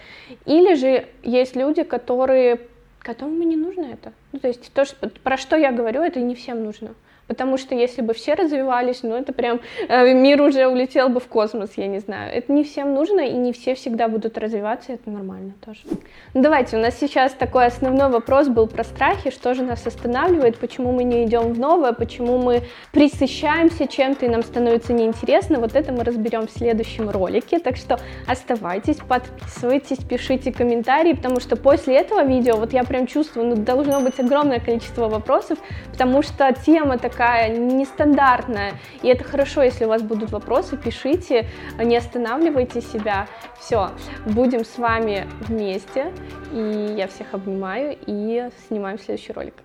Или 0.45 0.75
же 0.75 1.05
есть 1.23 1.55
люди, 1.55 1.83
которые 1.83 2.59
которому 3.09 3.41
не 3.43 3.55
нужно 3.55 3.85
это. 3.85 4.13
Ну, 4.31 4.39
то 4.39 4.47
есть 4.47 4.71
то, 4.71 4.85
что, 4.85 5.09
про 5.09 5.35
что 5.35 5.55
я 5.55 5.71
говорю, 5.71 6.03
это 6.03 6.19
не 6.19 6.35
всем 6.35 6.63
нужно. 6.63 6.93
Потому 7.29 7.57
что 7.57 7.75
если 7.75 8.01
бы 8.01 8.15
все 8.15 8.33
развивались, 8.33 9.03
ну 9.03 9.15
это 9.15 9.33
прям 9.33 9.61
э, 9.87 10.13
мир 10.15 10.41
уже 10.41 10.65
улетел 10.65 11.09
бы 11.09 11.19
в 11.19 11.27
космос, 11.27 11.69
я 11.77 11.85
не 11.85 11.99
знаю. 11.99 12.33
Это 12.33 12.51
не 12.51 12.63
всем 12.63 12.95
нужно, 12.95 13.19
и 13.19 13.33
не 13.33 13.53
все 13.53 13.75
всегда 13.75 14.07
будут 14.07 14.35
развиваться, 14.39 14.93
это 14.93 15.11
нормально 15.11 15.53
тоже. 15.63 15.81
Ну, 16.33 16.41
давайте, 16.41 16.75
у 16.75 16.79
нас 16.79 16.97
сейчас 16.99 17.33
такой 17.33 17.67
основной 17.67 18.09
вопрос 18.09 18.47
был 18.47 18.65
про 18.65 18.83
страхи, 18.83 19.29
что 19.29 19.53
же 19.53 19.61
нас 19.61 19.85
останавливает, 19.85 20.57
почему 20.57 20.91
мы 20.91 21.03
не 21.03 21.23
идем 21.23 21.53
в 21.53 21.59
новое, 21.59 21.93
почему 21.93 22.39
мы 22.39 22.63
присыщаемся 22.93 23.87
чем-то 23.87 24.25
и 24.25 24.29
нам 24.29 24.41
становится 24.41 24.93
неинтересно. 24.93 25.59
Вот 25.59 25.75
это 25.75 25.91
мы 25.91 26.03
разберем 26.03 26.47
в 26.47 26.51
следующем 26.51 27.11
ролике, 27.11 27.59
так 27.59 27.77
что 27.77 27.99
оставайтесь, 28.25 28.97
подписывайтесь, 29.07 29.99
пишите 29.99 30.51
комментарии, 30.51 31.13
потому 31.13 31.39
что 31.39 31.55
после 31.55 31.97
этого 31.97 32.25
видео, 32.25 32.55
вот 32.55 32.73
я 32.73 32.83
прям 32.83 33.05
чувствую, 33.05 33.49
ну 33.49 33.55
должно 33.55 34.01
быть 34.01 34.19
огромное 34.19 34.59
количество 34.59 35.07
вопросов, 35.07 35.59
потому 35.91 36.23
что 36.23 36.51
тема 36.65 36.97
такая 36.97 37.18
такая 37.19 37.49
нестандартная. 37.49 38.75
И 39.01 39.09
это 39.09 39.25
хорошо, 39.25 39.61
если 39.61 39.83
у 39.83 39.89
вас 39.89 40.01
будут 40.01 40.31
вопросы, 40.31 40.77
пишите, 40.77 41.47
не 41.77 41.97
останавливайте 41.97 42.79
себя. 42.79 43.27
Все, 43.59 43.91
будем 44.25 44.63
с 44.63 44.77
вами 44.77 45.27
вместе. 45.41 46.13
И 46.53 46.95
я 46.97 47.07
всех 47.07 47.33
обнимаю 47.33 47.97
и 48.07 48.49
снимаем 48.67 48.97
следующий 48.99 49.33
ролик. 49.33 49.55